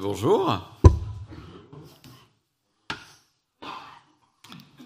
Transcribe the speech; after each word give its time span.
Bonjour. 0.00 0.58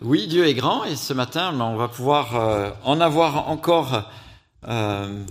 Oui, 0.00 0.26
Dieu 0.26 0.46
est 0.46 0.54
grand 0.54 0.84
et 0.84 0.96
ce 0.96 1.12
matin, 1.12 1.52
ben, 1.52 1.64
on 1.64 1.76
va 1.76 1.86
pouvoir 1.86 2.34
euh, 2.34 2.70
en 2.82 3.00
avoir 3.00 3.48
encore, 3.48 4.10
euh, 4.66 5.22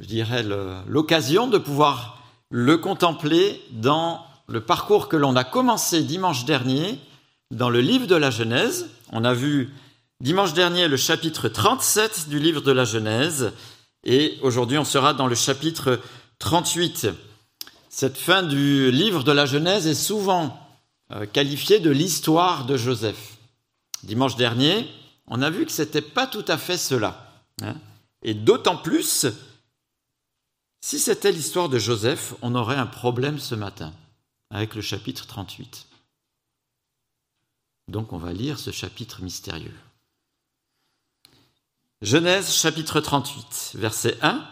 je 0.00 0.06
dirais, 0.06 0.44
l'occasion 0.86 1.46
de 1.46 1.56
pouvoir 1.56 2.18
le 2.50 2.76
contempler 2.76 3.62
dans 3.70 4.20
le 4.48 4.60
parcours 4.60 5.08
que 5.08 5.16
l'on 5.16 5.34
a 5.34 5.44
commencé 5.44 6.02
dimanche 6.02 6.44
dernier 6.44 6.98
dans 7.50 7.70
le 7.70 7.80
livre 7.80 8.06
de 8.06 8.16
la 8.16 8.30
Genèse. 8.30 8.90
On 9.12 9.24
a 9.24 9.32
vu 9.32 9.72
dimanche 10.20 10.52
dernier 10.52 10.88
le 10.88 10.98
chapitre 10.98 11.48
37 11.48 12.28
du 12.28 12.38
livre 12.38 12.60
de 12.60 12.72
la 12.72 12.84
Genèse 12.84 13.52
et 14.04 14.36
aujourd'hui 14.42 14.76
on 14.76 14.84
sera 14.84 15.14
dans 15.14 15.26
le 15.26 15.34
chapitre 15.34 16.00
38. 16.38 17.08
Cette 17.98 18.18
fin 18.18 18.42
du 18.42 18.90
livre 18.90 19.24
de 19.24 19.32
la 19.32 19.46
Genèse 19.46 19.86
est 19.86 19.94
souvent 19.94 20.60
euh, 21.12 21.24
qualifiée 21.24 21.80
de 21.80 21.88
l'histoire 21.88 22.66
de 22.66 22.76
Joseph. 22.76 23.38
Dimanche 24.02 24.36
dernier, 24.36 24.86
on 25.28 25.40
a 25.40 25.48
vu 25.48 25.64
que 25.64 25.72
ce 25.72 25.80
n'était 25.80 26.02
pas 26.02 26.26
tout 26.26 26.44
à 26.46 26.58
fait 26.58 26.76
cela. 26.76 27.42
Hein. 27.62 27.74
Et 28.20 28.34
d'autant 28.34 28.76
plus, 28.76 29.24
si 30.82 30.98
c'était 30.98 31.32
l'histoire 31.32 31.70
de 31.70 31.78
Joseph, 31.78 32.34
on 32.42 32.54
aurait 32.54 32.76
un 32.76 32.84
problème 32.84 33.38
ce 33.38 33.54
matin 33.54 33.94
avec 34.50 34.74
le 34.74 34.82
chapitre 34.82 35.26
38. 35.26 35.86
Donc 37.88 38.12
on 38.12 38.18
va 38.18 38.34
lire 38.34 38.58
ce 38.58 38.72
chapitre 38.72 39.22
mystérieux. 39.22 39.74
Genèse 42.02 42.52
chapitre 42.52 43.00
38, 43.00 43.72
verset 43.76 44.18
1. 44.20 44.46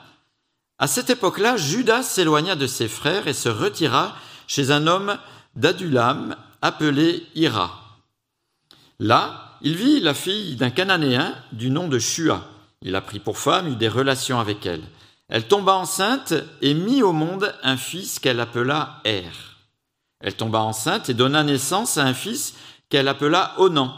À 0.85 0.87
cette 0.87 1.09
époque-là, 1.09 1.57
Judas 1.57 2.03
s'éloigna 2.03 2.57
de 2.57 2.67
ses 2.67 2.89
frères 2.89 3.27
et 3.27 3.33
se 3.33 3.49
retira 3.49 4.15
chez 4.47 4.71
un 4.71 4.87
homme 4.87 5.17
d'Adulam 5.57 6.37
appelé 6.61 7.27
Ira. 7.35 7.81
Là, 8.99 9.57
il 9.63 9.77
vit 9.77 10.01
la 10.01 10.13
fille 10.13 10.57
d'un 10.57 10.69
Cananéen 10.69 11.35
du 11.53 11.71
nom 11.71 11.89
de 11.89 11.99
Shua. 11.99 12.47
Il 12.83 12.91
la 12.93 13.01
prit 13.01 13.19
pour 13.19 13.39
femme, 13.39 13.69
eut 13.69 13.77
des 13.77 13.89
relations 13.89 14.39
avec 14.39 14.67
elle. 14.67 14.83
Elle 15.31 15.49
tomba 15.49 15.73
enceinte 15.73 16.35
et 16.61 16.75
mit 16.75 17.03
au 17.03 17.13
monde 17.13 17.55
un 17.63 17.79
fils 17.79 18.19
qu'elle 18.19 18.41
appela 18.41 19.01
Er. 19.07 19.33
Elle 20.21 20.37
tomba 20.37 20.59
enceinte 20.59 21.09
et 21.09 21.15
donna 21.15 21.45
naissance 21.45 21.97
à 21.97 22.05
un 22.05 22.13
fils 22.13 22.57
qu'elle 22.91 23.09
appela 23.09 23.55
Onan. 23.57 23.91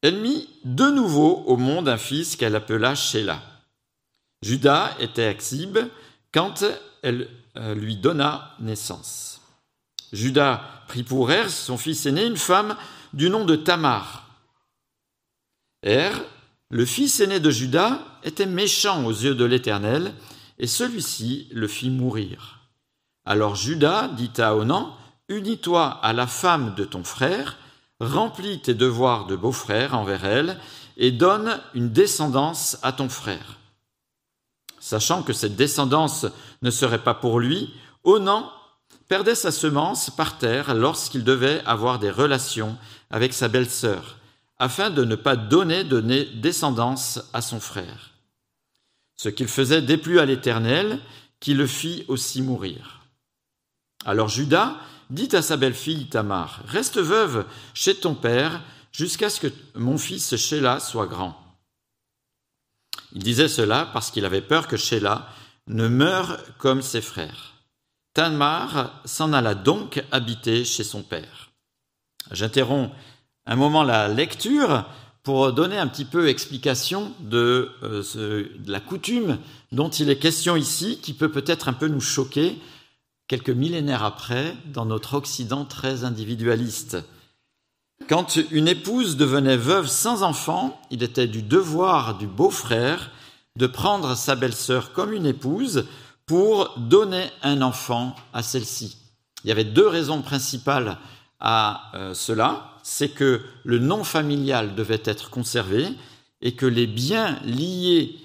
Elle 0.00 0.16
mit 0.16 0.48
de 0.64 0.86
nouveau 0.86 1.44
au 1.46 1.58
monde 1.58 1.90
un 1.90 1.98
fils 1.98 2.36
qu'elle 2.36 2.56
appela 2.56 2.94
Sheila. 2.94 3.51
Judas 4.42 4.96
était 4.98 5.26
Axib 5.26 5.78
quand 6.32 6.64
elle 7.02 7.28
euh, 7.56 7.74
lui 7.74 7.96
donna 7.96 8.54
naissance. 8.58 9.40
Judas 10.12 10.62
prit 10.88 11.04
pour 11.04 11.30
Er, 11.30 11.48
son 11.48 11.78
fils 11.78 12.06
aîné, 12.06 12.26
une 12.26 12.36
femme 12.36 12.76
du 13.12 13.30
nom 13.30 13.44
de 13.44 13.56
Tamar. 13.56 14.28
Er, 15.82 16.10
le 16.70 16.84
fils 16.84 17.20
aîné 17.20 17.40
de 17.40 17.50
Judas, 17.50 18.00
était 18.24 18.46
méchant 18.46 19.04
aux 19.04 19.12
yeux 19.12 19.34
de 19.34 19.44
l'Éternel, 19.44 20.12
et 20.58 20.66
celui-ci 20.66 21.48
le 21.52 21.68
fit 21.68 21.90
mourir. 21.90 22.60
Alors 23.24 23.54
Judas 23.54 24.08
dit 24.08 24.32
à 24.38 24.56
Onan, 24.56 24.96
Unis-toi 25.28 25.98
à 26.02 26.12
la 26.12 26.26
femme 26.26 26.74
de 26.74 26.84
ton 26.84 27.04
frère, 27.04 27.56
remplis 28.00 28.60
tes 28.60 28.74
devoirs 28.74 29.26
de 29.26 29.36
beau-frère 29.36 29.96
envers 29.96 30.24
elle, 30.24 30.58
et 30.96 31.10
donne 31.10 31.60
une 31.74 31.90
descendance 31.90 32.76
à 32.82 32.92
ton 32.92 33.08
frère. 33.08 33.58
Sachant 34.82 35.22
que 35.22 35.32
cette 35.32 35.54
descendance 35.54 36.26
ne 36.60 36.70
serait 36.72 37.04
pas 37.04 37.14
pour 37.14 37.38
lui, 37.38 37.72
Onan 38.02 38.50
perdait 39.06 39.36
sa 39.36 39.52
semence 39.52 40.10
par 40.10 40.38
terre 40.38 40.74
lorsqu'il 40.74 41.22
devait 41.22 41.62
avoir 41.66 42.00
des 42.00 42.10
relations 42.10 42.76
avec 43.08 43.32
sa 43.32 43.46
belle-sœur, 43.46 44.18
afin 44.58 44.90
de 44.90 45.04
ne 45.04 45.14
pas 45.14 45.36
donner 45.36 45.84
de 45.84 46.00
descendance 46.40 47.20
à 47.32 47.42
son 47.42 47.60
frère. 47.60 48.10
Ce 49.14 49.28
qu'il 49.28 49.46
faisait 49.46 49.82
déplut 49.82 50.18
à 50.18 50.26
l'Éternel, 50.26 50.98
qui 51.38 51.54
le 51.54 51.68
fit 51.68 52.04
aussi 52.08 52.42
mourir. 52.42 53.02
Alors 54.04 54.28
Judas 54.28 54.74
dit 55.10 55.28
à 55.36 55.42
sa 55.42 55.56
belle-fille 55.56 56.08
Tamar, 56.08 56.60
Reste 56.66 56.98
veuve 56.98 57.46
chez 57.72 57.94
ton 57.94 58.16
père 58.16 58.60
jusqu'à 58.90 59.30
ce 59.30 59.42
que 59.42 59.52
mon 59.76 59.96
fils 59.96 60.34
Sheila 60.34 60.80
soit 60.80 61.06
grand. 61.06 61.41
Il 63.14 63.22
disait 63.22 63.48
cela 63.48 63.88
parce 63.92 64.10
qu'il 64.10 64.24
avait 64.24 64.40
peur 64.40 64.68
que 64.68 64.76
Sheila 64.76 65.28
ne 65.66 65.88
meure 65.88 66.38
comme 66.58 66.82
ses 66.82 67.00
frères. 67.00 67.54
Tamar 68.14 69.00
s'en 69.04 69.32
alla 69.32 69.54
donc 69.54 70.02
habiter 70.10 70.64
chez 70.64 70.84
son 70.84 71.02
père. 71.02 71.50
J'interromps 72.30 72.90
un 73.46 73.56
moment 73.56 73.82
la 73.82 74.08
lecture 74.08 74.84
pour 75.22 75.52
donner 75.52 75.78
un 75.78 75.86
petit 75.86 76.04
peu 76.04 76.28
explication 76.28 77.12
de, 77.20 77.70
euh, 77.82 78.02
de, 78.14 78.70
la 78.70 78.80
coutume 78.80 79.38
dont 79.70 79.88
il 79.88 80.10
est 80.10 80.18
question 80.18 80.56
ici, 80.56 80.98
qui 81.00 81.12
peut 81.12 81.30
peut-être 81.30 81.68
un 81.68 81.72
peu 81.72 81.88
nous 81.88 82.00
choquer 82.00 82.58
quelques 83.28 83.50
millénaires 83.50 84.04
après 84.04 84.54
dans 84.66 84.84
notre 84.84 85.14
Occident 85.14 85.64
très 85.64 86.04
individualiste. 86.04 86.98
Quand 88.08 88.36
une 88.50 88.68
épouse 88.68 89.16
devenait 89.16 89.56
veuve 89.56 89.86
sans 89.86 90.22
enfant, 90.22 90.80
il 90.90 91.02
était 91.02 91.26
du 91.26 91.42
devoir 91.42 92.18
du 92.18 92.26
beau-frère 92.26 93.10
de 93.56 93.66
prendre 93.66 94.16
sa 94.16 94.34
belle-sœur 94.34 94.92
comme 94.92 95.12
une 95.12 95.26
épouse 95.26 95.86
pour 96.26 96.78
donner 96.78 97.30
un 97.42 97.62
enfant 97.62 98.16
à 98.32 98.42
celle-ci. 98.42 98.96
Il 99.44 99.48
y 99.48 99.52
avait 99.52 99.64
deux 99.64 99.86
raisons 99.86 100.22
principales 100.22 100.98
à 101.40 101.90
euh, 101.94 102.14
cela. 102.14 102.78
C'est 102.82 103.10
que 103.10 103.42
le 103.64 103.78
nom 103.78 104.04
familial 104.04 104.74
devait 104.74 105.02
être 105.04 105.30
conservé 105.30 105.88
et 106.40 106.54
que 106.54 106.66
les 106.66 106.86
biens 106.86 107.38
liés 107.44 108.16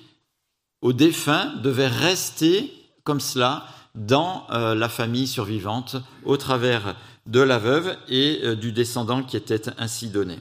au 0.81 0.93
défunt 0.93 1.53
devaient 1.61 1.87
rester 1.87 2.73
comme 3.03 3.19
cela 3.19 3.65
dans 3.95 4.45
euh, 4.51 4.75
la 4.75 4.89
famille 4.89 5.27
survivante 5.27 5.97
au 6.23 6.37
travers 6.37 6.95
de 7.27 7.41
la 7.41 7.59
veuve 7.59 7.95
et 8.09 8.39
euh, 8.43 8.55
du 8.55 8.71
descendant 8.71 9.23
qui 9.23 9.37
était 9.37 9.69
ainsi 9.77 10.07
donné. 10.07 10.39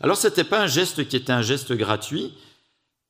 Alors 0.00 0.16
ce 0.16 0.26
n'était 0.26 0.44
pas 0.44 0.62
un 0.62 0.66
geste 0.66 1.06
qui 1.06 1.16
était 1.16 1.32
un 1.32 1.42
geste 1.42 1.72
gratuit, 1.72 2.34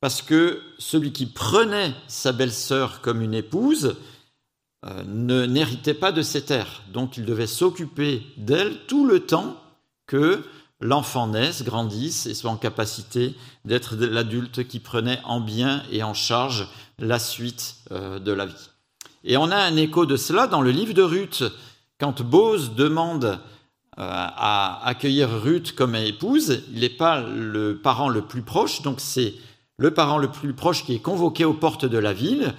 parce 0.01 0.21
que 0.21 0.61
celui 0.77 1.11
qui 1.11 1.25
prenait 1.25 1.93
sa 2.07 2.31
belle-sœur 2.31 3.01
comme 3.01 3.21
une 3.21 3.33
épouse 3.33 3.95
euh, 4.85 5.03
ne 5.07 5.45
n'héritait 5.45 5.93
pas 5.93 6.11
de 6.11 6.21
ses 6.21 6.43
terres, 6.43 6.83
donc 6.93 7.17
il 7.17 7.25
devait 7.25 7.47
s'occuper 7.47 8.21
d'elle 8.37 8.77
tout 8.87 9.07
le 9.07 9.21
temps 9.21 9.59
que 10.05 10.43
l'enfant 10.81 11.27
naisse, 11.27 11.63
grandisse 11.63 12.25
et 12.27 12.33
soit 12.33 12.51
en 12.51 12.57
capacité 12.57 13.33
d'être 13.63 13.95
l'adulte 13.95 14.67
qui 14.67 14.79
prenait 14.79 15.21
en 15.23 15.39
bien 15.39 15.83
et 15.91 16.03
en 16.03 16.13
charge 16.13 16.67
la 16.99 17.17
suite 17.17 17.77
euh, 17.91 18.19
de 18.19 18.31
la 18.31 18.45
vie. 18.45 18.69
Et 19.23 19.37
on 19.37 19.49
a 19.49 19.57
un 19.57 19.75
écho 19.75 20.05
de 20.05 20.17
cela 20.17 20.45
dans 20.45 20.61
le 20.61 20.71
livre 20.71 20.93
de 20.93 21.01
Ruth, 21.01 21.43
quand 21.99 22.21
Bose 22.21 22.75
demande 22.75 23.25
euh, 23.25 23.37
à 23.97 24.85
accueillir 24.85 25.29
Ruth 25.29 25.73
comme 25.73 25.95
épouse, 25.95 26.63
il 26.73 26.81
n'est 26.81 26.89
pas 26.89 27.21
le 27.21 27.77
parent 27.77 28.09
le 28.09 28.21
plus 28.21 28.41
proche, 28.41 28.81
donc 28.81 28.99
c'est 28.99 29.33
le 29.77 29.93
parent 29.93 30.17
le 30.17 30.29
plus 30.29 30.53
proche 30.53 30.85
qui 30.85 30.95
est 30.95 30.99
convoqué 30.99 31.45
aux 31.45 31.53
portes 31.53 31.85
de 31.85 31.97
la 31.97 32.13
ville 32.13 32.53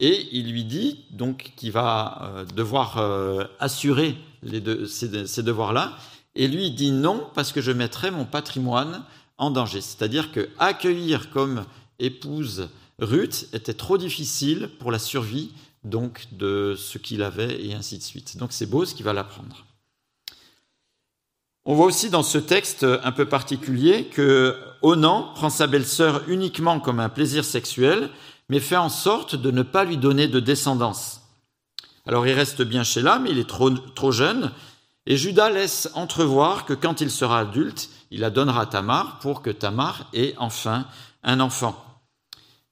et 0.00 0.28
il 0.32 0.52
lui 0.52 0.64
dit 0.64 1.04
donc 1.10 1.52
qu'il 1.56 1.72
va 1.72 2.20
euh, 2.22 2.44
devoir 2.54 2.98
euh, 2.98 3.44
assurer 3.58 4.16
ces, 4.86 5.42
devoirs-là 5.42 5.96
et 6.34 6.46
lui 6.46 6.70
dit 6.70 6.92
non 6.92 7.26
parce 7.34 7.52
que 7.52 7.60
je 7.60 7.72
mettrai 7.72 8.10
mon 8.10 8.24
patrimoine 8.24 9.04
en 9.38 9.50
danger. 9.50 9.80
C'est-à-dire 9.80 10.30
que 10.30 10.48
accueillir 10.58 11.30
comme 11.30 11.64
épouse 11.98 12.68
Ruth 13.00 13.48
était 13.52 13.74
trop 13.74 13.98
difficile 13.98 14.70
pour 14.78 14.92
la 14.92 14.98
survie 14.98 15.52
donc 15.88 16.26
de 16.32 16.74
ce 16.76 16.98
qu'il 16.98 17.22
avait 17.22 17.64
et 17.64 17.74
ainsi 17.74 17.98
de 17.98 18.02
suite. 18.02 18.36
Donc 18.36 18.52
c'est 18.52 18.66
Bose 18.66 18.94
qui 18.94 19.02
va 19.02 19.12
l'apprendre. 19.12 19.64
On 21.64 21.74
voit 21.74 21.86
aussi 21.86 22.08
dans 22.08 22.22
ce 22.22 22.38
texte 22.38 22.84
un 22.84 23.12
peu 23.12 23.26
particulier 23.26 24.06
que 24.06 24.56
Onan 24.80 25.32
prend 25.34 25.50
sa 25.50 25.66
belle-sœur 25.66 26.22
uniquement 26.28 26.80
comme 26.80 27.00
un 27.00 27.10
plaisir 27.10 27.44
sexuel, 27.44 28.10
mais 28.48 28.60
fait 28.60 28.76
en 28.76 28.88
sorte 28.88 29.34
de 29.34 29.50
ne 29.50 29.62
pas 29.62 29.84
lui 29.84 29.98
donner 29.98 30.28
de 30.28 30.40
descendance. 30.40 31.20
Alors 32.06 32.26
il 32.26 32.32
reste 32.32 32.62
bien 32.62 32.84
chez 32.84 33.02
l'âme, 33.02 33.26
il 33.26 33.38
est 33.38 33.48
trop, 33.48 33.70
trop 33.70 34.12
jeune, 34.12 34.50
et 35.04 35.16
Judas 35.18 35.50
laisse 35.50 35.90
entrevoir 35.94 36.64
que 36.64 36.72
quand 36.72 37.02
il 37.02 37.10
sera 37.10 37.40
adulte, 37.40 37.90
il 38.10 38.20
la 38.20 38.30
donnera 38.30 38.62
à 38.62 38.66
Tamar 38.66 39.18
pour 39.18 39.42
que 39.42 39.50
Tamar 39.50 40.08
ait 40.14 40.34
enfin 40.38 40.86
un 41.22 41.40
enfant. 41.40 41.84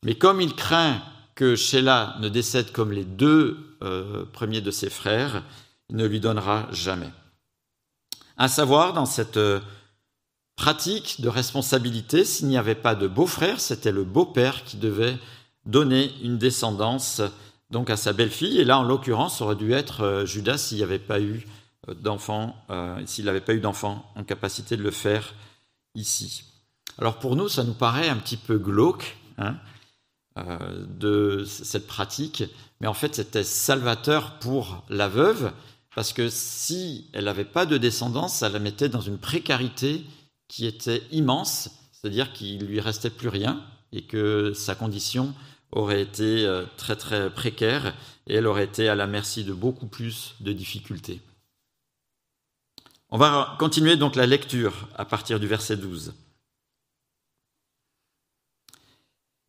Mais 0.03 0.15
comme 0.15 0.41
il 0.41 0.55
craint 0.55 1.03
que 1.37 1.55
Sheila 1.55 2.17
ne 2.21 2.29
décède 2.29 2.73
comme 2.73 2.91
les 2.91 3.05
deux 3.05 3.59
euh, 3.83 4.25
premiers 4.33 4.63
de 4.63 4.71
ses 4.73 4.91
frères, 4.91 5.45
ne 5.91 6.07
lui 6.07 6.19
donnera 6.19 6.67
jamais. 6.73 7.11
À 8.39 8.49
savoir, 8.49 8.95
dans 8.95 9.07
cette 9.07 9.37
euh, 9.37 9.61
pratique 10.57 11.21
de 11.21 11.29
responsabilité, 11.29 12.25
s'il 12.25 12.49
n'y 12.49 12.57
avait 12.57 12.75
pas 12.75 12.95
de 12.95 13.07
beau-frère, 13.07 13.61
c'était 13.61 13.93
le 13.93 14.03
beau-père 14.03 14.65
qui 14.65 14.79
devait 14.79 15.17
donner 15.67 16.11
une 16.23 16.39
descendance 16.39 17.21
donc 17.71 17.91
à 17.91 17.97
sa 17.97 18.15
belle-fille. 18.15 18.59
Et 18.59 18.65
là, 18.65 18.79
en 18.79 18.83
l'occurrence, 18.83 19.43
aurait 19.43 19.57
dû 19.57 19.73
être 19.73 20.01
euh, 20.03 20.27
Judas 20.27 20.59
s'il 20.59 20.79
n'y 20.79 20.83
avait 20.83 20.99
pas 20.99 21.21
eu 21.21 21.47
d'enfant, 22.01 22.57
s'il 23.05 23.27
n'avait 23.27 23.41
pas 23.41 23.55
eu 23.55 23.61
d'enfant 23.61 24.11
en 24.17 24.25
capacité 24.25 24.77
de 24.77 24.83
le 24.83 24.91
faire 24.91 25.35
ici. 25.95 26.43
Alors 26.99 27.21
pour 27.21 27.37
nous, 27.37 27.49
ça 27.49 27.63
nous 27.63 27.75
paraît 27.75 28.09
un 28.09 28.17
petit 28.17 28.37
peu 28.37 28.59
glauque 28.59 29.17
hein, 29.39 29.55
de 30.37 31.45
cette 31.47 31.87
pratique, 31.87 32.45
mais 32.81 32.87
en 32.87 32.95
fait, 32.95 33.15
c'était 33.15 33.45
salvateur 33.45 34.39
pour 34.39 34.85
la 34.89 35.09
veuve, 35.09 35.53
parce 35.95 36.13
que 36.13 36.29
si 36.29 37.09
elle 37.13 37.25
n'avait 37.25 37.45
pas 37.45 37.65
de 37.65 37.79
descendance, 37.79 38.37
ça 38.37 38.49
la 38.49 38.59
mettait 38.59 38.91
dans 38.91 39.01
une 39.01 39.19
précarité 39.19 40.05
qui 40.49 40.67
était 40.67 41.03
immense, 41.11 41.71
c'est-à-dire 41.93 42.33
qu'il 42.33 42.67
lui 42.67 42.81
restait 42.81 43.11
plus 43.11 43.29
rien 43.29 43.65
et 43.93 44.03
que 44.03 44.53
sa 44.55 44.75
condition 44.75 45.35
aurait 45.73 46.03
été 46.03 46.45
euh, 46.45 46.65
très 46.77 46.97
très 46.97 47.31
précaire 47.31 47.95
et 48.27 48.35
elle 48.35 48.47
aurait 48.47 48.65
été 48.65 48.89
à 48.89 48.95
la 48.95 49.07
merci 49.07 49.45
de 49.45 49.53
beaucoup 49.53 49.87
plus 49.87 50.35
de 50.41 50.53
difficultés. 50.53 51.21
On 53.11 53.19
va 53.19 53.57
continuer 53.59 53.97
donc 53.97 54.17
la 54.17 54.27
lecture 54.27 54.89
à 54.97 55.05
partir 55.05 55.41
du 55.41 55.47
verset 55.47 55.77
12. 55.77 56.13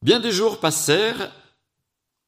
Bien 0.02 0.20
des 0.20 0.32
jours 0.32 0.60
passèrent 0.60 1.32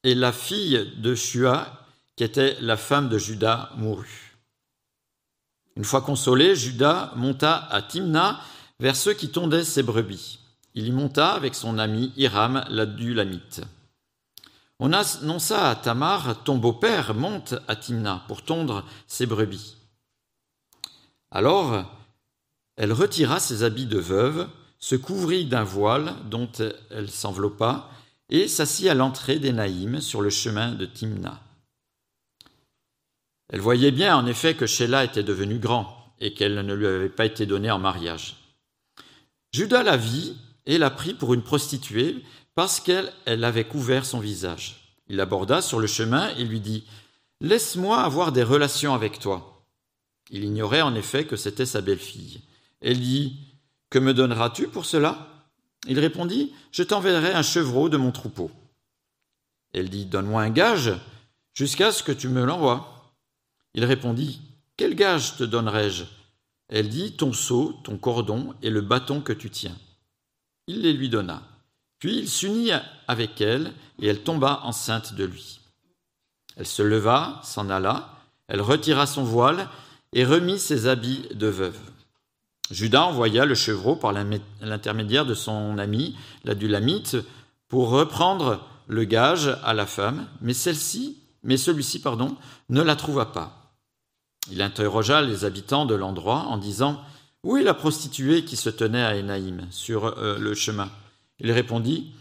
et 0.04 0.16
la 0.16 0.32
fille 0.32 0.94
de 0.98 1.14
Shua, 1.14 1.86
qui 2.16 2.24
était 2.24 2.58
la 2.62 2.78
femme 2.78 3.10
de 3.10 3.18
Judas, 3.18 3.70
mourut. 3.78 4.38
Une 5.76 5.84
fois 5.84 6.02
consolé, 6.02 6.56
Judas 6.56 7.14
monta 7.16 7.68
à 7.70 7.82
Timna 7.82 8.42
vers 8.80 8.96
ceux 8.96 9.14
qui 9.14 9.32
tondaient 9.32 9.64
ses 9.64 9.84
brebis. 9.84 10.40
Il 10.74 10.88
y 10.88 10.92
monta 10.92 11.32
avec 11.32 11.56
son 11.56 11.78
ami 11.78 12.12
Hiram 12.18 12.66
l'Adulamite. 12.70 13.62
On 14.80 14.94
annonça 14.94 15.70
à 15.70 15.76
Tamar 15.76 16.44
Ton 16.44 16.58
beau-père 16.58 17.14
monte 17.14 17.56
à 17.68 17.76
Timna 17.76 18.24
pour 18.28 18.44
tondre 18.44 18.86
ses 19.08 19.26
brebis. 19.26 19.76
Alors 21.32 21.86
elle 22.78 22.94
retira 22.94 23.42
ses 23.42 23.64
habits 23.64 23.88
de 23.88 24.00
veuve, 24.00 24.48
se 24.80 24.96
couvrit 24.96 25.46
d'un 25.46 25.64
voile 25.64 26.16
dont 26.30 26.50
elle 26.90 27.10
s'enveloppa, 27.10 27.90
et 28.30 28.48
s'assit 28.48 28.88
à 28.88 28.94
l'entrée 28.94 29.40
des 29.40 29.52
Naïm 29.52 30.02
sur 30.02 30.22
le 30.22 30.30
chemin 30.30 30.72
de 30.74 30.86
Timna. 30.86 31.42
Elle 33.52 33.62
voyait 33.62 33.92
bien 33.92 34.16
en 34.16 34.28
effet 34.28 34.56
que 34.56 34.68
Sheila 34.68 35.04
était 35.04 35.24
devenu 35.24 35.58
grand 35.58 36.14
et 36.20 36.34
qu'elle 36.34 36.54
ne 36.54 36.74
lui 36.74 36.86
avait 36.86 37.10
pas 37.10 37.26
été 37.26 37.46
donnée 37.46 37.72
en 37.72 37.80
mariage. 37.80 38.38
Judas 39.52 39.82
la 39.82 39.98
vit 39.98 40.36
et 40.68 40.78
la 40.78 40.92
prit 40.92 41.16
pour 41.16 41.34
une 41.34 41.42
prostituée 41.42 42.24
parce 42.54 42.80
qu'elle 42.80 43.12
elle 43.26 43.44
avait 43.44 43.64
couvert 43.64 44.06
son 44.06 44.20
visage. 44.20 44.96
Il 45.08 45.16
l'aborda 45.16 45.62
sur 45.62 45.80
le 45.80 45.88
chemin 45.88 46.30
et 46.36 46.44
lui 46.44 46.60
dit 46.60 46.84
Laisse-moi 47.42 48.00
avoir 48.00 48.32
des 48.32 48.44
relations 48.44 48.94
avec 48.94 49.20
toi. 49.20 49.66
Il 50.30 50.44
ignorait 50.44 50.82
en 50.82 50.94
effet 50.94 51.26
que 51.26 51.36
c'était 51.36 51.66
sa 51.66 51.82
belle-fille. 51.82 52.42
Elle 52.82 53.00
dit 53.00 53.49
Que 53.90 54.00
me 54.00 54.14
donneras-tu 54.14 54.68
pour 54.68 54.86
cela? 54.86 55.28
Il 55.88 56.00
répondit 56.00 56.54
Je 56.72 56.84
t'enverrai 56.84 57.34
un 57.34 57.42
chevreau 57.42 57.90
de 57.90 57.98
mon 57.98 58.12
troupeau. 58.12 58.52
Elle 59.74 59.90
dit 59.90 60.06
Donne-moi 60.06 60.42
un 60.42 60.50
gage 60.50 60.94
jusqu'à 61.54 61.92
ce 61.92 62.04
que 62.04 62.12
tu 62.12 62.28
me 62.28 62.46
l'envoies. 62.46 63.14
Il 63.74 63.86
répondit 63.86 64.42
Quel 64.78 64.96
gage 64.96 65.38
te 65.38 65.44
donnerai-je? 65.44 66.04
Elle 66.68 66.90
dit 66.90 67.14
Ton 67.14 67.34
seau, 67.34 67.80
ton 67.84 67.98
cordon 67.98 68.54
et 68.62 68.70
le 68.70 68.82
bâton 68.82 69.22
que 69.22 69.34
tu 69.34 69.50
tiens. 69.50 69.76
Il 70.68 70.82
les 70.82 70.94
lui 70.94 71.10
donna. 71.10 71.42
Puis 71.98 72.18
il 72.18 72.30
s'unit 72.30 72.72
avec 73.08 73.42
elle, 73.42 73.74
et 74.00 74.08
elle 74.08 74.24
tomba 74.24 74.62
enceinte 74.64 75.14
de 75.14 75.26
lui. 75.26 75.60
Elle 76.56 76.68
se 76.68 76.82
leva, 76.82 77.42
s'en 77.44 77.70
alla, 77.70 78.14
elle 78.48 78.62
retira 78.62 79.06
son 79.06 79.24
voile 79.24 79.68
et 80.14 80.24
remit 80.24 80.60
ses 80.60 80.88
habits 80.88 81.28
de 81.34 81.48
veuve. 81.48 81.80
Judas 82.72 83.04
envoya 83.04 83.46
le 83.46 83.56
chevreau 83.56 83.96
par 83.96 84.14
l'intermédiaire 84.14 85.26
de 85.26 85.34
son 85.34 85.78
ami, 85.78 86.16
la 86.44 86.56
Dulamite, 86.56 87.18
pour 87.68 87.90
reprendre 87.90 88.64
le 88.88 89.04
gage 89.06 89.56
à 89.64 89.74
la 89.74 89.86
femme, 89.86 90.28
mais 90.42 90.54
celle-ci, 90.54 91.18
mais 91.44 91.58
celui-ci, 91.58 92.02
pardon, 92.02 92.36
ne 92.70 92.82
la 92.82 92.96
trouva 92.96 93.28
pas. 93.28 93.76
Il 94.52 94.62
interrogea 94.62 95.22
les 95.22 95.46
habitants 95.46 95.86
de 95.86 95.96
l'endroit 95.96 96.46
en 96.48 96.58
disant 96.58 97.02
où 97.44 97.56
est 97.56 97.64
la 97.64 97.74
prostituée 97.74 98.44
qui 98.44 98.58
se 98.58 98.70
tenait 98.70 99.04
à 99.04 99.16
Énaïm 99.16 99.66
sur 99.70 100.06
euh, 100.06 100.38
le 100.38 100.54
chemin? 100.54 100.90
Il 101.40 101.52
répondit 101.52 102.12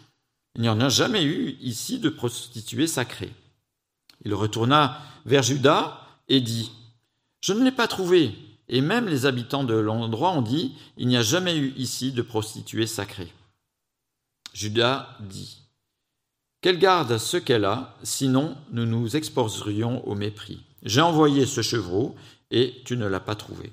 Il 0.55 0.63
n'y 0.63 0.69
en 0.69 0.81
a 0.81 0.89
jamais 0.89 1.25
eu 1.25 1.57
ici 1.61 1.99
de 1.99 2.09
prostituée 2.09 2.87
sacrée. 2.87 3.33
Il 4.25 4.35
retourna 4.35 5.01
vers 5.27 5.43
Judas 5.43 6.01
et 6.29 6.41
dit 6.41 6.71
Je 7.41 7.53
ne 7.53 7.65
l'ai 7.65 7.73
pas 7.73 7.89
trouvée. 7.89 8.35
Et 8.69 8.81
même 8.81 9.09
les 9.09 9.27
habitants 9.27 9.65
de 9.65 9.75
l'endroit 9.75 10.33
ont 10.33 10.43
dit 10.43 10.75
Il 10.97 11.09
n'y 11.09 11.17
a 11.17 11.23
jamais 11.23 11.57
eu 11.57 11.73
ici 11.77 12.13
de 12.13 12.23
prostituée 12.23 12.87
sacrée. 12.87 13.33
Judas 14.53 15.09
dit 15.21 15.63
Qu'elle 16.61 16.79
garde 16.79 17.19
ce 17.19 17.37
qu'elle 17.37 17.65
a, 17.65 17.97
sinon 18.03 18.57
nous 18.73 18.87
nous 18.87 19.17
exposerions 19.17 20.07
au 20.07 20.15
mépris. 20.15 20.61
J'ai 20.83 21.01
envoyé 21.01 21.47
ce 21.47 21.63
chevreau 21.63 22.17
et 22.51 22.83
tu 22.85 22.97
ne 22.97 23.07
l'as 23.07 23.21
pas 23.21 23.37
trouvé. 23.37 23.73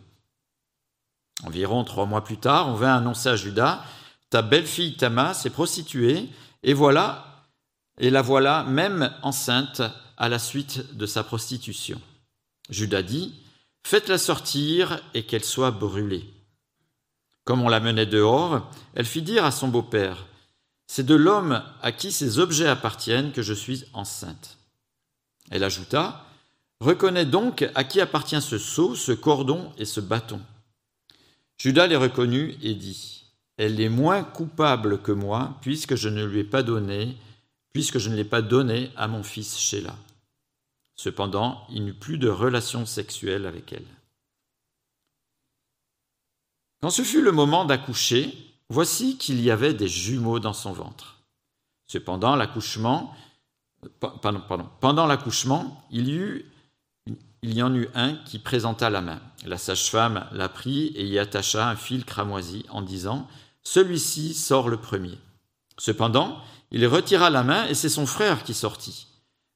Environ 1.44 1.83
trois 1.83 2.06
mois 2.06 2.24
plus 2.24 2.38
tard, 2.38 2.69
on 2.69 2.75
vint 2.75 2.95
annoncer 2.95 3.30
à 3.30 3.36
Judas 3.36 3.83
Ta 4.30 4.41
belle-fille 4.41 4.98
Tama 4.98 5.33
s'est 5.33 5.50
prostituée, 5.50 6.27
et 6.63 6.74
voilà, 6.74 7.45
et 8.00 8.09
la 8.09 8.21
voilà 8.21 8.63
même 8.63 9.13
enceinte 9.21 9.81
à 10.18 10.30
la 10.30 10.39
suite 10.39 10.95
de 10.95 11.06
sa 11.06 11.24
prostitution. 11.24 12.01
Judas 12.69 13.03
dit 13.03 13.36
Faites-la 13.86 14.18
sortir 14.18 15.00
et 15.14 15.28
qu'elle 15.28 15.44
soit 15.44 15.70
brûlée. 15.70 16.26
Comme 17.44 17.62
on 17.62 17.70
la 17.70 17.80
menait 17.80 18.08
dehors, 18.08 18.68
elle 18.96 19.06
fit 19.06 19.22
dire 19.22 19.46
à 19.46 19.52
son 19.52 19.68
beau-père 19.68 20.26
C'est 20.88 21.06
de 21.06 21.14
l'homme 21.14 21.62
à 21.84 21.92
qui 21.92 22.12
ces 22.12 22.40
objets 22.40 22.68
appartiennent 22.68 23.32
que 23.32 23.44
je 23.44 23.54
suis 23.54 23.86
enceinte. 23.94 24.58
Elle 25.52 25.64
ajouta 25.64 26.26
Reconnais 26.80 27.28
donc 27.28 27.70
à 27.76 27.84
qui 27.84 28.02
appartient 28.02 28.42
ce 28.42 28.58
seau, 28.58 28.96
ce 28.96 29.12
cordon 29.12 29.72
et 29.78 29.86
ce 29.86 30.00
bâton. 30.00 30.42
Judas 31.60 31.86
les 31.86 31.96
reconnut 31.96 32.58
et 32.64 32.74
dit 32.74 33.26
Elle 33.58 33.80
est 33.80 33.88
moins 33.88 34.24
coupable 34.24 35.00
que 35.00 35.12
moi, 35.12 35.60
puisque 35.62 35.94
je 35.94 36.10
ne 36.10 36.26
lui 36.26 36.40
ai 36.40 36.44
pas 36.44 36.64
donné, 36.64 37.16
puisque 37.72 38.00
je 38.00 38.10
ne 38.10 38.16
l'ai 38.16 38.26
pas 38.26 38.42
donné 38.42 38.90
à 38.98 39.08
mon 39.08 39.22
fils 39.22 39.60
Sheila. 39.60 39.96
Cependant, 40.95 41.65
il 41.69 41.86
n'eut 41.86 41.94
plus 41.94 42.18
de 42.18 42.30
relation 42.30 42.86
sexuelle 42.86 43.46
avec 43.46 43.74
elle. 43.74 43.86
Quand 46.81 46.89
ce 46.89 47.01
fut 47.01 47.22
le 47.22 47.31
moment 47.31 47.65
d'accoucher, 47.65 48.34
voici 48.70 49.17
qu'il 49.17 49.41
y 49.41 49.51
avait 49.51 49.74
des 49.74 49.88
jumeaux 49.88 50.39
dans 50.39 50.53
son 50.53 50.72
ventre. 50.72 51.24
Cependant, 51.88 52.36
l'accouchement, 52.36 53.15
pendant 54.79 55.05
l'accouchement, 55.05 55.86
il 55.91 56.10
y 56.10 56.15
eut 56.15 56.46
il 57.46 57.53
y 57.53 57.62
en 57.62 57.75
eut 57.75 57.89
un 57.93 58.15
qui 58.25 58.39
présenta 58.39 58.89
la 58.89 59.01
main. 59.01 59.22
La 59.46 59.60
sage-femme 59.60 60.27
la 60.31 60.50
prit 60.50 60.88
et 60.96 61.05
y 61.05 61.20
attacha 61.20 61.70
un 61.70 61.75
fil 61.75 62.03
cramoisi 62.03 62.65
en 62.70 62.81
disant 62.81 63.27
Celui-ci 63.62 64.34
sort 64.34 64.67
le 64.67 64.77
premier. 64.77 65.20
Cependant, 65.77 66.39
il 66.72 66.88
retira 66.88 67.29
la 67.29 67.43
main 67.43 67.67
et 67.67 67.75
c'est 67.75 67.88
son 67.88 68.08
frère 68.08 68.43
qui 68.43 68.55
sortit. 68.55 69.08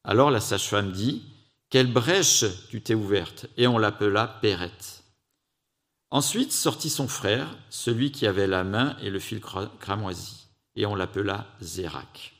Alors 0.09 0.31
la 0.31 0.41
sage-femme 0.41 0.91
dit 0.91 1.21
Quelle 1.69 1.93
brèche 1.93 2.43
tu 2.69 2.81
t'es 2.81 2.95
ouverte 2.95 3.45
Et 3.57 3.67
on 3.67 3.77
l'appela 3.77 4.39
Pérette. 4.41 5.03
Ensuite 6.09 6.51
sortit 6.51 6.89
son 6.89 7.07
frère, 7.07 7.55
celui 7.69 8.11
qui 8.11 8.25
avait 8.25 8.47
la 8.47 8.63
main 8.63 8.97
et 9.03 9.11
le 9.11 9.19
fil 9.19 9.39
cramoisi, 9.39 10.47
et 10.75 10.87
on 10.87 10.95
l'appela 10.95 11.45
Zérak. 11.61 12.33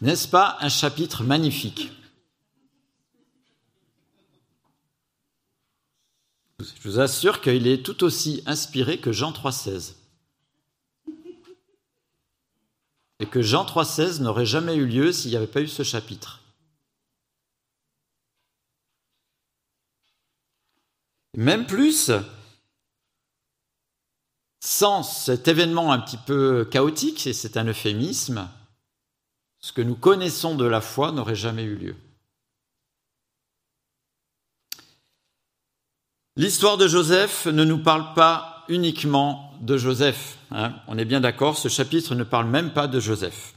N'est-ce 0.00 0.26
pas 0.26 0.56
un 0.58 0.68
chapitre 0.68 1.22
magnifique? 1.22 1.92
Je 6.58 6.88
vous 6.88 6.98
assure 6.98 7.40
qu'il 7.40 7.68
est 7.68 7.86
tout 7.86 8.02
aussi 8.02 8.42
inspiré 8.46 8.98
que 8.98 9.12
Jean 9.12 9.30
3,16. 9.30 9.94
Et 11.06 11.16
que 13.28 13.42
Jean 13.42 13.64
3,16 13.64 14.22
n'aurait 14.22 14.46
jamais 14.46 14.74
eu 14.76 14.86
lieu 14.86 15.12
s'il 15.12 15.30
n'y 15.30 15.36
avait 15.36 15.46
pas 15.46 15.60
eu 15.60 15.68
ce 15.68 15.82
chapitre. 15.82 16.40
Même 21.34 21.66
plus, 21.66 22.10
sans 24.60 25.02
cet 25.02 25.46
événement 25.46 25.92
un 25.92 26.00
petit 26.00 26.16
peu 26.16 26.64
chaotique, 26.64 27.26
et 27.26 27.32
c'est 27.32 27.56
un 27.56 27.66
euphémisme, 27.66 28.48
ce 29.60 29.72
que 29.72 29.82
nous 29.82 29.96
connaissons 29.96 30.56
de 30.56 30.64
la 30.64 30.80
foi 30.80 31.12
n'aurait 31.12 31.34
jamais 31.34 31.62
eu 31.64 31.76
lieu. 31.76 31.96
L'histoire 36.36 36.76
de 36.76 36.86
Joseph 36.86 37.46
ne 37.46 37.64
nous 37.64 37.82
parle 37.82 38.14
pas 38.14 38.57
uniquement 38.68 39.52
de 39.60 39.76
Joseph. 39.76 40.38
Hein. 40.50 40.74
On 40.86 40.98
est 40.98 41.04
bien 41.04 41.20
d'accord, 41.20 41.56
ce 41.56 41.68
chapitre 41.68 42.14
ne 42.14 42.24
parle 42.24 42.46
même 42.46 42.72
pas 42.72 42.86
de 42.86 43.00
Joseph. 43.00 43.54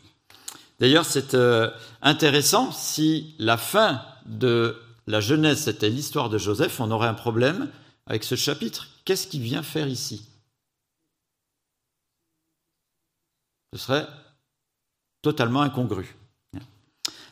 D'ailleurs, 0.80 1.06
c'est 1.06 1.36
euh, 1.36 1.70
intéressant, 2.01 2.72
si 2.72 3.36
la 3.38 3.58
fin 3.58 4.01
de 4.25 4.77
la 5.08 5.20
Genèse 5.20 5.63
c'était 5.63 5.89
l'histoire 5.89 6.30
de 6.30 6.38
Joseph, 6.38 6.80
on 6.80 6.91
aurait 6.91 7.08
un 7.08 7.13
problème 7.13 7.70
avec 8.08 8.24
ce 8.24 8.36
chapitre. 8.36 8.88
Qu'est-ce 9.06 9.27
qu'il 9.27 9.41
vient 9.41 9.63
faire 9.63 9.88
ici? 9.88 10.27
Ce 13.74 13.80
serait 13.80 14.08
totalement 15.22 15.62
incongru. 15.62 16.15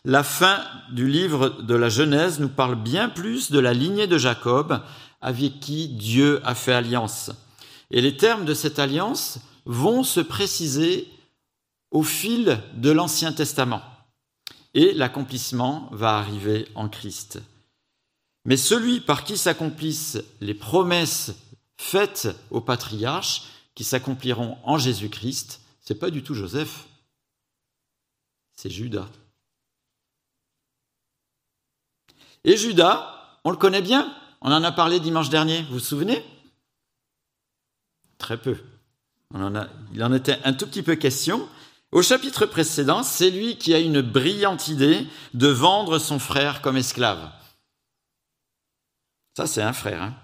La 0.06 0.24
fin 0.24 0.64
du 0.92 1.08
livre 1.08 1.62
de 1.62 1.76
la 1.76 1.90
Genèse 1.90 2.40
nous 2.40 2.50
parle 2.50 2.76
bien 2.76 3.10
plus 3.10 3.52
de 3.52 3.60
la 3.60 3.74
lignée 3.74 4.08
de 4.08 4.18
Jacob 4.18 4.82
avec 5.22 5.60
qui 5.60 5.90
Dieu 5.90 6.40
a 6.46 6.56
fait 6.56 6.74
alliance. 6.74 7.32
Et 7.91 8.01
les 8.01 8.17
termes 8.17 8.46
de 8.46 8.53
cette 8.53 8.79
alliance 8.79 9.39
vont 9.65 10.03
se 10.03 10.19
préciser 10.19 11.08
au 11.91 12.03
fil 12.03 12.62
de 12.75 12.91
l'Ancien 12.91 13.34
Testament. 13.34 13.81
Et 14.74 14.93
l'accomplissement 14.93 15.89
va 15.91 16.17
arriver 16.17 16.67
en 16.75 16.89
Christ. 16.89 17.39
Mais 18.46 18.58
celui 18.58 19.00
par 19.00 19.24
qui 19.24 19.38
s'accomplissent 19.38 20.19
les 20.41 20.53
promesses 20.53 21.34
faites 21.77 22.29
aux 22.51 22.62
patriarches, 22.62 23.43
qui 23.74 23.84
s'accompliront 23.84 24.58
en 24.63 24.77
Jésus-Christ, 24.77 25.62
c'est 25.81 25.96
pas 25.96 26.12
du 26.12 26.24
tout 26.24 26.36
Joseph, 26.36 26.88
c'est 28.55 28.69
Judas. 28.69 29.08
Et 32.43 32.58
Judas, 32.58 33.39
on 33.43 33.51
le 33.51 33.58
connaît 33.58 33.81
bien, 33.81 34.13
on 34.41 34.51
en 34.51 34.63
a 34.63 34.72
parlé 34.72 35.00
dimanche 35.00 35.29
dernier, 35.29 35.63
vous 35.63 35.74
vous 35.74 35.79
souvenez? 35.79 36.24
Très 38.20 38.38
peu. 38.38 38.58
il 39.34 40.04
en 40.04 40.14
était 40.14 40.38
un 40.44 40.54
tout 40.54 40.68
petit 40.68 40.84
peu 40.84 40.96
question. 40.96 41.48
Au 41.92 42.04
chapitre 42.04 42.46
précédent, 42.46 43.02
c'est 43.02 43.32
lui 43.32 43.58
qui 43.58 43.74
a 43.74 43.80
une 43.80 44.02
brillante 44.02 44.68
idée 44.68 45.08
de 45.34 45.48
vendre 45.48 45.98
son 45.98 46.20
frère 46.20 46.62
comme 46.62 46.78
esclave. 46.78 47.32
Ça, 49.36 49.48
c'est 49.48 49.64
un 49.64 49.74
frère. 49.74 50.04
Hein. 50.04 50.16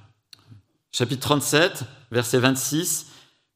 Chapitre 0.92 1.22
37, 1.22 1.86
verset 2.12 2.38
26. 2.38 3.08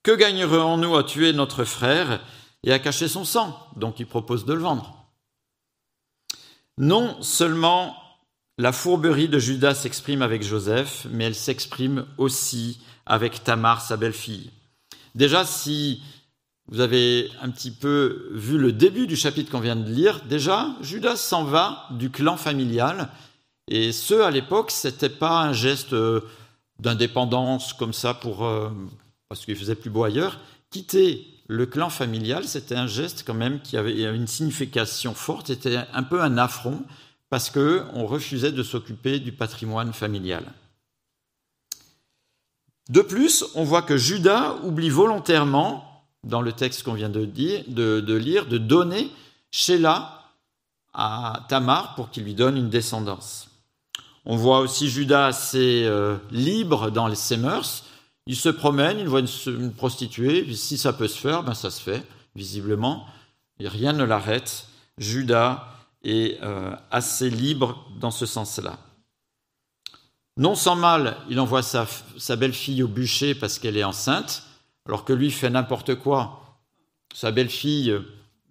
Que 0.01 0.15
gagnerons-nous 0.15 0.95
à 0.95 1.03
tuer 1.03 1.33
notre 1.33 1.65
frère 1.65 2.21
et 2.63 2.73
à 2.73 2.79
cacher 2.79 3.07
son 3.07 3.25
sang? 3.25 3.67
Donc 3.75 3.99
il 3.99 4.07
propose 4.07 4.45
de 4.45 4.53
le 4.53 4.61
vendre. 4.61 5.05
Non 6.77 7.21
seulement 7.21 7.95
la 8.57 8.71
fourberie 8.71 9.29
de 9.29 9.37
Judas 9.37 9.75
s'exprime 9.75 10.21
avec 10.21 10.43
Joseph, 10.43 11.05
mais 11.11 11.25
elle 11.25 11.35
s'exprime 11.35 12.05
aussi 12.17 12.81
avec 13.09 13.43
Tamar, 13.43 13.81
sa 13.81 13.97
belle-fille. 13.97 14.51
Déjà, 15.15 15.43
si 15.43 16.01
vous 16.67 16.79
avez 16.79 17.29
un 17.41 17.49
petit 17.49 17.71
peu 17.71 18.29
vu 18.31 18.57
le 18.57 18.71
début 18.71 19.07
du 19.07 19.15
chapitre 19.15 19.51
qu'on 19.51 19.59
vient 19.59 19.75
de 19.75 19.89
lire, 19.89 20.21
déjà, 20.29 20.69
Judas 20.81 21.17
s'en 21.17 21.43
va 21.43 21.87
du 21.91 22.11
clan 22.11 22.37
familial, 22.37 23.09
et 23.67 23.91
ce, 23.91 24.13
à 24.21 24.31
l'époque, 24.31 24.71
c'était 24.71 25.09
pas 25.09 25.41
un 25.41 25.53
geste 25.53 25.93
euh, 25.93 26.21
d'indépendance 26.79 27.73
comme 27.73 27.93
ça 27.93 28.13
pour, 28.13 28.45
euh, 28.45 28.69
parce 29.27 29.45
qu'il 29.45 29.55
faisait 29.55 29.75
plus 29.75 29.89
beau 29.89 30.03
ailleurs. 30.03 30.39
Quitter 30.71 31.27
le 31.47 31.65
clan 31.65 31.89
familial, 31.89 32.45
c'était 32.45 32.75
un 32.75 32.87
geste 32.87 33.23
quand 33.25 33.33
même 33.33 33.59
qui 33.61 33.77
avait 33.77 34.03
une 34.03 34.27
signification 34.27 35.13
forte, 35.13 35.47
c'était 35.47 35.77
un 35.93 36.03
peu 36.03 36.21
un 36.21 36.37
affront, 36.37 36.83
parce 37.29 37.49
qu'on 37.49 38.05
refusait 38.05 38.51
de 38.51 38.63
s'occuper 38.63 39.19
du 39.19 39.31
patrimoine 39.31 39.93
familial. 39.93 40.43
De 42.89 43.01
plus, 43.01 43.45
on 43.53 43.63
voit 43.63 43.83
que 43.83 43.97
Judas 43.97 44.55
oublie 44.63 44.89
volontairement, 44.89 45.85
dans 46.23 46.41
le 46.41 46.51
texte 46.51 46.83
qu'on 46.83 46.93
vient 46.93 47.09
de, 47.09 47.25
de, 47.25 48.13
lire, 48.13 48.45
de 48.47 48.57
donner 48.57 49.09
Sheila 49.51 50.23
à 50.93 51.45
Tamar 51.47 51.95
pour 51.95 52.09
qu'il 52.09 52.23
lui 52.23 52.33
donne 52.33 52.57
une 52.57 52.69
descendance. 52.69 53.49
On 54.25 54.35
voit 54.35 54.59
aussi 54.59 54.89
Judas 54.89 55.27
assez 55.27 55.85
euh, 55.85 56.17
libre 56.31 56.89
dans 56.89 57.13
ses 57.15 57.37
mœurs. 57.37 57.85
Il 58.25 58.35
se 58.35 58.49
promène, 58.49 58.99
il 58.99 59.07
voit 59.07 59.21
une, 59.21 59.73
prostituée, 59.73 60.53
si 60.53 60.77
ça 60.77 60.91
peut 60.91 61.07
se 61.07 61.17
faire, 61.17 61.43
ben 61.43 61.53
ça 61.53 61.71
se 61.71 61.81
fait, 61.81 62.05
visiblement. 62.35 63.05
Et 63.59 63.67
rien 63.67 63.93
ne 63.93 64.03
l'arrête. 64.03 64.67
Judas 64.97 65.67
est 66.03 66.37
euh, 66.43 66.75
assez 66.91 67.29
libre 67.29 67.85
dans 67.99 68.11
ce 68.11 68.25
sens-là. 68.25 68.77
Non 70.39 70.55
sans 70.55 70.77
mal, 70.77 71.17
il 71.29 71.37
envoie 71.41 71.61
sa, 71.61 71.85
belle-fille 72.37 72.81
au 72.81 72.87
bûcher 72.87 73.35
parce 73.35 73.59
qu'elle 73.59 73.75
est 73.75 73.83
enceinte, 73.83 74.43
alors 74.85 75.03
que 75.03 75.11
lui 75.11 75.31
fait 75.31 75.49
n'importe 75.49 75.95
quoi. 75.95 76.61
Sa 77.13 77.31
belle-fille, 77.31 77.99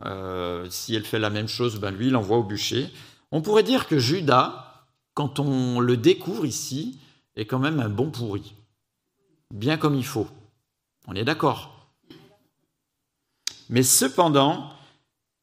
euh, 0.04 0.66
si 0.68 0.94
elle 0.94 1.06
fait 1.06 1.18
la 1.18 1.30
même 1.30 1.48
chose, 1.48 1.80
ben 1.80 1.90
lui, 1.90 2.10
l'envoie 2.10 2.36
au 2.36 2.44
bûcher. 2.44 2.90
On 3.32 3.40
pourrait 3.40 3.62
dire 3.62 3.88
que 3.88 3.98
Judas, 3.98 4.84
quand 5.14 5.38
on 5.38 5.80
le 5.80 5.96
découvre 5.96 6.44
ici, 6.44 7.00
est 7.36 7.46
quand 7.46 7.58
même 7.58 7.80
un 7.80 7.88
bon 7.88 8.10
pourri. 8.10 8.54
Bien 9.50 9.78
comme 9.78 9.94
il 9.94 10.04
faut. 10.04 10.28
On 11.06 11.14
est 11.14 11.24
d'accord. 11.24 11.88
Mais 13.70 13.82
cependant, 13.82 14.74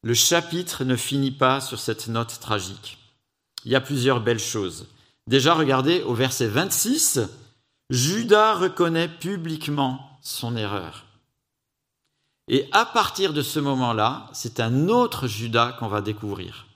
le 0.04 0.14
chapitre 0.14 0.84
ne 0.84 0.94
finit 0.94 1.32
pas 1.32 1.60
sur 1.60 1.80
cette 1.80 2.06
note 2.06 2.38
tragique. 2.38 2.98
Il 3.64 3.72
y 3.72 3.74
a 3.74 3.80
plusieurs 3.80 4.20
belles 4.20 4.38
choses. 4.38 4.86
Déjà, 5.26 5.54
regardez 5.54 6.02
au 6.02 6.14
verset 6.14 6.46
26, 6.46 7.20
Judas 7.90 8.54
reconnaît 8.54 9.08
publiquement 9.08 10.18
son 10.22 10.56
erreur. 10.56 11.06
Et 12.48 12.68
à 12.70 12.86
partir 12.86 13.32
de 13.32 13.42
ce 13.42 13.58
moment-là, 13.58 14.30
c'est 14.32 14.60
un 14.60 14.88
autre 14.88 15.26
Judas 15.26 15.72
qu'on 15.72 15.88
va 15.88 16.00
découvrir. 16.00 16.66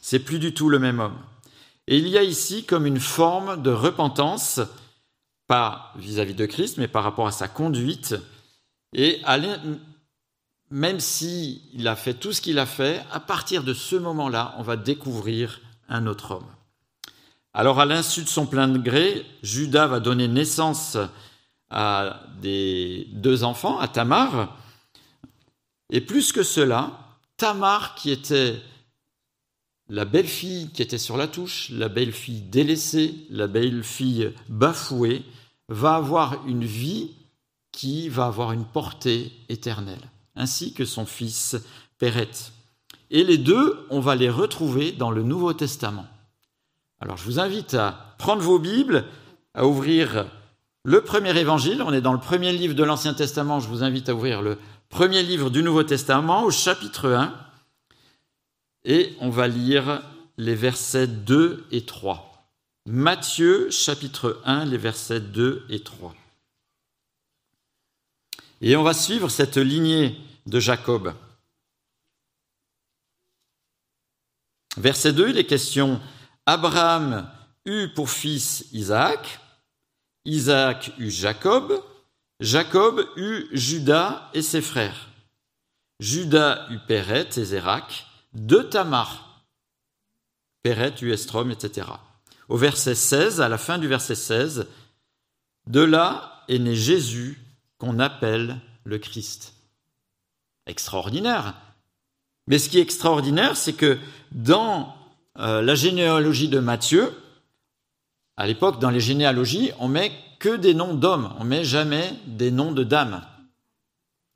C'est 0.00 0.20
plus 0.20 0.38
du 0.38 0.54
tout 0.54 0.70
le 0.70 0.78
même 0.78 1.00
homme. 1.00 1.18
Et 1.86 1.98
il 1.98 2.08
y 2.08 2.16
a 2.16 2.22
ici 2.22 2.64
comme 2.64 2.86
une 2.86 3.00
forme 3.00 3.62
de 3.62 3.70
repentance, 3.70 4.60
pas 5.46 5.92
vis-à-vis 5.96 6.34
de 6.34 6.46
Christ, 6.46 6.78
mais 6.78 6.88
par 6.88 7.04
rapport 7.04 7.26
à 7.26 7.32
sa 7.32 7.46
conduite. 7.46 8.14
Et 8.94 9.20
même 10.70 11.00
s'il 11.00 11.86
a 11.86 11.94
fait 11.94 12.14
tout 12.14 12.32
ce 12.32 12.40
qu'il 12.40 12.58
a 12.58 12.66
fait, 12.66 13.04
à 13.12 13.20
partir 13.20 13.64
de 13.64 13.74
ce 13.74 13.96
moment-là, 13.96 14.54
on 14.56 14.62
va 14.62 14.76
découvrir 14.76 15.60
un 15.88 16.06
autre 16.06 16.30
homme. 16.32 16.55
Alors, 17.58 17.80
à 17.80 17.86
l'insu 17.86 18.22
de 18.22 18.28
son 18.28 18.44
plein 18.44 18.68
gré, 18.68 19.24
Judas 19.42 19.86
va 19.86 19.98
donner 19.98 20.28
naissance 20.28 20.98
à 21.70 22.20
des 22.42 23.08
deux 23.12 23.44
enfants, 23.44 23.78
à 23.78 23.88
Tamar. 23.88 24.58
Et 25.90 26.02
plus 26.02 26.32
que 26.32 26.42
cela, 26.42 27.16
Tamar, 27.38 27.94
qui 27.94 28.10
était 28.10 28.60
la 29.88 30.04
belle-fille 30.04 30.68
qui 30.74 30.82
était 30.82 30.98
sur 30.98 31.16
la 31.16 31.28
touche, 31.28 31.70
la 31.70 31.88
belle-fille 31.88 32.42
délaissée, 32.42 33.14
la 33.30 33.46
belle-fille 33.46 34.34
bafouée, 34.50 35.24
va 35.70 35.94
avoir 35.94 36.46
une 36.46 36.66
vie 36.66 37.12
qui 37.72 38.10
va 38.10 38.26
avoir 38.26 38.52
une 38.52 38.66
portée 38.66 39.32
éternelle, 39.48 40.10
ainsi 40.34 40.74
que 40.74 40.84
son 40.84 41.06
fils 41.06 41.56
Pérette. 41.98 42.52
Et 43.10 43.24
les 43.24 43.38
deux, 43.38 43.86
on 43.88 44.00
va 44.00 44.14
les 44.14 44.28
retrouver 44.28 44.92
dans 44.92 45.10
le 45.10 45.22
Nouveau 45.22 45.54
Testament. 45.54 46.06
Alors 47.00 47.16
je 47.16 47.24
vous 47.24 47.38
invite 47.38 47.74
à 47.74 48.14
prendre 48.18 48.42
vos 48.42 48.58
Bibles, 48.58 49.04
à 49.54 49.66
ouvrir 49.66 50.26
le 50.84 51.02
premier 51.02 51.36
évangile. 51.38 51.82
On 51.82 51.92
est 51.92 52.00
dans 52.00 52.14
le 52.14 52.20
premier 52.20 52.52
livre 52.52 52.74
de 52.74 52.84
l'Ancien 52.84 53.12
Testament. 53.12 53.60
Je 53.60 53.68
vous 53.68 53.82
invite 53.82 54.08
à 54.08 54.14
ouvrir 54.14 54.40
le 54.40 54.58
premier 54.88 55.22
livre 55.22 55.50
du 55.50 55.62
Nouveau 55.62 55.82
Testament 55.82 56.44
au 56.44 56.50
chapitre 56.50 57.10
1. 57.10 57.34
Et 58.84 59.14
on 59.20 59.30
va 59.30 59.48
lire 59.48 60.02
les 60.38 60.54
versets 60.54 61.06
2 61.06 61.66
et 61.70 61.84
3. 61.84 62.32
Matthieu 62.86 63.68
chapitre 63.70 64.40
1, 64.44 64.64
les 64.64 64.78
versets 64.78 65.20
2 65.20 65.66
et 65.68 65.80
3. 65.80 66.14
Et 68.62 68.76
on 68.76 68.82
va 68.82 68.94
suivre 68.94 69.28
cette 69.28 69.58
lignée 69.58 70.16
de 70.46 70.60
Jacob. 70.60 71.12
Verset 74.78 75.12
2, 75.12 75.30
il 75.30 75.38
est 75.38 75.46
question 75.46 76.00
Abraham 76.46 77.28
eut 77.64 77.88
pour 77.94 78.08
fils 78.08 78.66
Isaac, 78.72 79.40
Isaac 80.24 80.92
eut 80.98 81.10
Jacob, 81.10 81.82
Jacob 82.40 83.04
eut 83.16 83.48
Judas 83.52 84.30
et 84.32 84.42
ses 84.42 84.62
frères. 84.62 85.08
Judas 85.98 86.68
eut 86.70 86.78
Péret 86.86 87.28
et 87.36 87.44
Zérak, 87.44 88.06
deux 88.32 88.68
Tamar, 88.68 89.44
Péret 90.62 90.94
eut 91.02 91.12
Estrom, 91.12 91.50
etc. 91.50 91.88
Au 92.48 92.56
verset 92.56 92.94
16, 92.94 93.40
à 93.40 93.48
la 93.48 93.58
fin 93.58 93.78
du 93.78 93.88
verset 93.88 94.14
16, 94.14 94.66
de 95.66 95.80
là 95.80 96.44
est 96.48 96.58
né 96.58 96.76
Jésus 96.76 97.40
qu'on 97.78 97.98
appelle 97.98 98.60
le 98.84 98.98
Christ. 98.98 99.54
Extraordinaire. 100.66 101.54
Mais 102.46 102.58
ce 102.58 102.68
qui 102.68 102.78
est 102.78 102.82
extraordinaire, 102.82 103.56
c'est 103.56 103.72
que 103.72 103.98
dans 104.30 104.94
euh, 105.38 105.62
la 105.62 105.74
généalogie 105.74 106.48
de 106.48 106.58
Matthieu, 106.58 107.12
à 108.36 108.46
l'époque, 108.46 108.80
dans 108.80 108.90
les 108.90 109.00
généalogies, 109.00 109.70
on 109.78 109.88
met 109.88 110.12
que 110.38 110.56
des 110.56 110.74
noms 110.74 110.94
d'hommes, 110.94 111.34
on 111.38 111.44
met 111.44 111.64
jamais 111.64 112.12
des 112.26 112.50
noms 112.50 112.72
de 112.72 112.84
dames. 112.84 113.22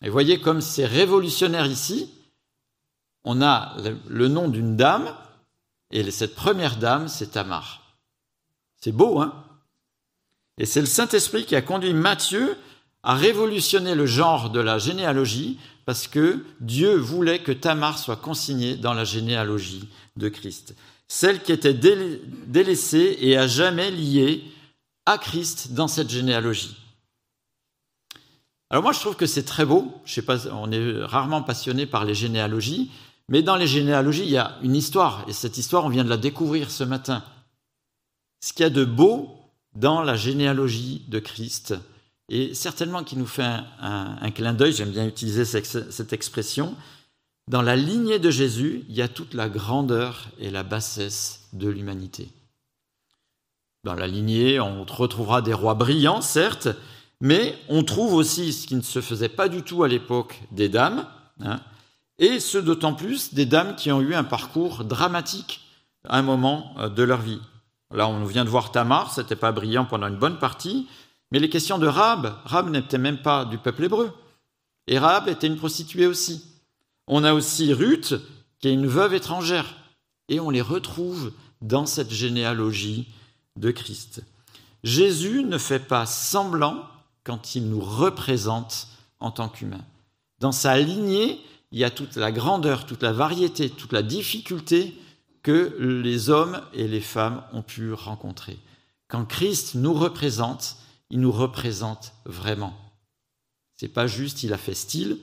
Et 0.02 0.08
voyez 0.08 0.40
comme 0.40 0.60
c'est 0.60 0.86
révolutionnaire 0.86 1.66
ici, 1.66 2.10
on 3.24 3.42
a 3.42 3.76
le 4.08 4.28
nom 4.28 4.48
d'une 4.48 4.76
dame, 4.76 5.14
et 5.90 6.10
cette 6.10 6.34
première 6.34 6.76
dame, 6.76 7.08
c'est 7.08 7.32
Tamar. 7.32 7.96
C'est 8.76 8.92
beau, 8.92 9.20
hein? 9.20 9.44
Et 10.56 10.66
c'est 10.66 10.80
le 10.80 10.86
Saint-Esprit 10.86 11.44
qui 11.44 11.56
a 11.56 11.62
conduit 11.62 11.94
Matthieu 11.94 12.56
à 13.02 13.14
révolutionner 13.14 13.94
le 13.94 14.06
genre 14.06 14.50
de 14.50 14.60
la 14.60 14.78
généalogie, 14.78 15.58
parce 15.86 16.08
que 16.08 16.44
Dieu 16.60 16.94
voulait 16.96 17.42
que 17.42 17.52
Tamar 17.52 17.98
soit 17.98 18.16
consignée 18.16 18.76
dans 18.76 18.94
la 18.94 19.04
généalogie 19.04 19.88
de 20.16 20.28
Christ. 20.28 20.74
Celle 21.08 21.42
qui 21.42 21.52
était 21.52 21.74
délaissée 21.74 23.18
et 23.20 23.36
à 23.36 23.46
jamais 23.46 23.90
liée 23.90 24.44
à 25.06 25.18
Christ 25.18 25.72
dans 25.72 25.88
cette 25.88 26.10
généalogie. 26.10 26.76
Alors 28.70 28.84
moi, 28.84 28.92
je 28.92 29.00
trouve 29.00 29.16
que 29.16 29.26
c'est 29.26 29.44
très 29.44 29.64
beau. 29.64 29.92
On 30.52 30.70
est 30.70 31.04
rarement 31.04 31.42
passionné 31.42 31.86
par 31.86 32.04
les 32.04 32.14
généalogies, 32.14 32.92
mais 33.28 33.42
dans 33.42 33.56
les 33.56 33.66
généalogies, 33.66 34.22
il 34.22 34.30
y 34.30 34.36
a 34.36 34.58
une 34.62 34.76
histoire, 34.76 35.24
et 35.28 35.32
cette 35.32 35.58
histoire, 35.58 35.84
on 35.84 35.88
vient 35.88 36.04
de 36.04 36.08
la 36.08 36.16
découvrir 36.16 36.70
ce 36.70 36.84
matin. 36.84 37.24
Ce 38.40 38.52
qu'il 38.52 38.62
y 38.62 38.66
a 38.66 38.70
de 38.70 38.84
beau 38.84 39.36
dans 39.74 40.02
la 40.02 40.16
généalogie 40.16 41.04
de 41.08 41.18
Christ, 41.18 41.74
et 42.30 42.54
certainement 42.54 43.02
qui 43.02 43.16
nous 43.16 43.26
fait 43.26 43.58
un, 43.80 44.30
clin 44.30 44.54
d'œil, 44.54 44.72
j'aime 44.72 44.92
bien 44.92 45.06
utiliser 45.06 45.44
cette 45.44 46.12
expression, 46.12 46.76
dans 47.48 47.60
la 47.60 47.74
lignée 47.74 48.20
de 48.20 48.30
Jésus, 48.30 48.84
il 48.88 48.94
y 48.94 49.02
a 49.02 49.08
toute 49.08 49.34
la 49.34 49.48
grandeur 49.48 50.28
et 50.38 50.50
la 50.50 50.62
bassesse 50.62 51.48
de 51.52 51.68
l'humanité. 51.68 52.30
Dans 53.82 53.94
la 53.94 54.06
lignée, 54.06 54.60
on 54.60 54.84
retrouvera 54.84 55.42
des 55.42 55.52
rois 55.52 55.74
brillants, 55.74 56.20
certes, 56.20 56.68
mais 57.20 57.58
on 57.68 57.82
trouve 57.82 58.14
aussi 58.14 58.52
ce 58.52 58.68
qui 58.68 58.76
ne 58.76 58.82
se 58.82 59.00
faisait 59.00 59.28
pas 59.28 59.48
du 59.48 59.62
tout 59.62 59.82
à 59.82 59.88
l'époque 59.88 60.40
des 60.52 60.68
dames, 60.68 61.06
hein, 61.40 61.60
et 62.20 62.38
ce 62.38 62.58
d'autant 62.58 62.94
plus 62.94 63.34
des 63.34 63.46
dames 63.46 63.74
qui 63.74 63.90
ont 63.90 64.00
eu 64.00 64.14
un 64.14 64.24
parcours 64.24 64.84
dramatique 64.84 65.62
à 66.08 66.18
un 66.18 66.22
moment 66.22 66.74
euh, 66.78 66.88
de 66.88 67.02
leur 67.02 67.20
vie. 67.20 67.40
Là, 67.92 68.06
on 68.06 68.24
vient 68.24 68.44
de 68.44 68.50
voir 68.50 68.70
Tamar, 68.70 69.12
c'était 69.12 69.34
pas 69.34 69.50
brillant 69.50 69.86
pendant 69.86 70.06
une 70.06 70.18
bonne 70.18 70.38
partie, 70.38 70.86
mais 71.30 71.38
les 71.38 71.50
questions 71.50 71.78
de 71.78 71.86
Rab, 71.86 72.38
Rab 72.44 72.70
n'était 72.70 72.98
même 72.98 73.22
pas 73.22 73.44
du 73.44 73.58
peuple 73.58 73.84
hébreu, 73.84 74.12
et 74.86 74.98
Rab 74.98 75.28
était 75.28 75.46
une 75.46 75.56
prostituée 75.56 76.06
aussi. 76.06 76.44
On 77.06 77.24
a 77.24 77.34
aussi 77.34 77.72
Ruth, 77.72 78.14
qui 78.58 78.68
est 78.68 78.74
une 78.74 78.86
veuve 78.86 79.14
étrangère, 79.14 79.76
et 80.28 80.40
on 80.40 80.50
les 80.50 80.60
retrouve 80.60 81.32
dans 81.60 81.86
cette 81.86 82.12
généalogie 82.12 83.08
de 83.56 83.70
Christ. 83.70 84.22
Jésus 84.82 85.44
ne 85.44 85.58
fait 85.58 85.80
pas 85.80 86.06
semblant 86.06 86.84
quand 87.24 87.54
il 87.54 87.68
nous 87.68 87.80
représente 87.80 88.88
en 89.18 89.30
tant 89.30 89.48
qu'humain. 89.48 89.84
Dans 90.38 90.52
sa 90.52 90.78
lignée, 90.78 91.40
il 91.72 91.78
y 91.78 91.84
a 91.84 91.90
toute 91.90 92.16
la 92.16 92.32
grandeur, 92.32 92.86
toute 92.86 93.02
la 93.02 93.12
variété, 93.12 93.68
toute 93.70 93.92
la 93.92 94.02
difficulté 94.02 94.96
que 95.42 95.76
les 95.80 96.30
hommes 96.30 96.60
et 96.72 96.88
les 96.88 97.00
femmes 97.00 97.42
ont 97.52 97.62
pu 97.62 97.92
rencontrer. 97.92 98.58
Quand 99.08 99.24
Christ 99.24 99.74
nous 99.74 99.94
représente, 99.94 100.76
il 101.10 101.20
nous 101.20 101.32
représente 101.32 102.12
vraiment. 102.24 102.74
C'est 103.76 103.88
pas 103.88 104.06
juste 104.06 104.42
il 104.42 104.52
a 104.52 104.58
fait 104.58 104.74
style, 104.74 105.18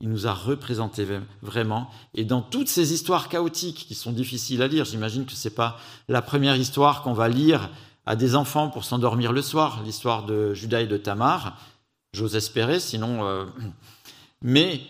il 0.00 0.08
nous 0.08 0.26
a 0.26 0.34
représenté 0.34 1.06
vraiment. 1.40 1.88
Et 2.14 2.24
dans 2.24 2.42
toutes 2.42 2.68
ces 2.68 2.92
histoires 2.92 3.28
chaotiques 3.28 3.86
qui 3.86 3.94
sont 3.94 4.12
difficiles 4.12 4.60
à 4.60 4.66
lire, 4.66 4.84
j'imagine 4.84 5.24
que 5.24 5.32
c'est 5.32 5.54
pas 5.54 5.78
la 6.08 6.22
première 6.22 6.56
histoire 6.56 7.02
qu'on 7.02 7.12
va 7.12 7.28
lire 7.28 7.70
à 8.04 8.16
des 8.16 8.34
enfants 8.34 8.68
pour 8.68 8.84
s'endormir 8.84 9.32
le 9.32 9.42
soir, 9.42 9.82
l'histoire 9.84 10.26
de 10.26 10.54
Judas 10.54 10.80
et 10.80 10.86
de 10.88 10.96
Tamar. 10.96 11.56
J'ose 12.12 12.34
espérer, 12.34 12.80
sinon. 12.80 13.24
Euh, 13.24 13.44
mais 14.42 14.80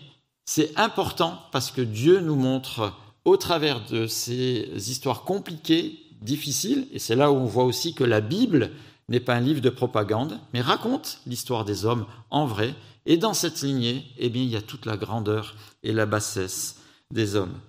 c'est 0.45 0.77
important 0.77 1.39
parce 1.51 1.69
que 1.71 1.81
Dieu 1.81 2.19
nous 2.19 2.35
montre, 2.35 2.93
au 3.23 3.37
travers 3.37 3.85
de 3.85 4.07
ces 4.07 4.71
histoires 4.89 5.21
compliquées, 5.21 5.99
difficiles, 6.21 6.87
et 6.91 6.99
c'est 6.99 7.15
là 7.15 7.31
où 7.31 7.35
on 7.35 7.45
voit 7.45 7.65
aussi 7.65 7.93
que 7.93 8.03
la 8.03 8.21
Bible 8.21 8.71
n'est 9.09 9.19
pas 9.19 9.35
un 9.35 9.41
livre 9.41 9.61
de 9.61 9.69
propagande, 9.69 10.39
mais 10.53 10.61
raconte 10.61 11.19
l'histoire 11.25 11.65
des 11.65 11.85
hommes 11.85 12.05
en 12.29 12.45
vrai. 12.45 12.73
Et 13.05 13.17
dans 13.17 13.33
cette 13.33 13.61
lignée, 13.61 14.05
eh 14.17 14.29
bien, 14.29 14.43
il 14.43 14.49
y 14.49 14.55
a 14.55 14.61
toute 14.61 14.85
la 14.85 14.97
grandeur 14.97 15.55
et 15.83 15.91
la 15.91 16.05
bassesse 16.05 16.77
des 17.11 17.35
hommes. 17.35 17.59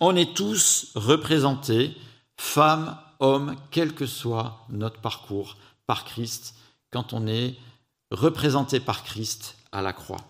On 0.00 0.16
est 0.16 0.34
tous 0.34 0.92
représentés, 0.94 1.94
femmes, 2.38 2.96
homme, 3.18 3.54
quel 3.70 3.94
que 3.94 4.06
soit 4.06 4.66
notre 4.70 5.00
parcours 5.00 5.58
par 5.86 6.04
Christ, 6.04 6.54
quand 6.90 7.12
on 7.12 7.26
est 7.26 7.56
représenté 8.10 8.80
par 8.80 9.04
Christ 9.04 9.56
à 9.72 9.82
la 9.82 9.92
croix. 9.92 10.24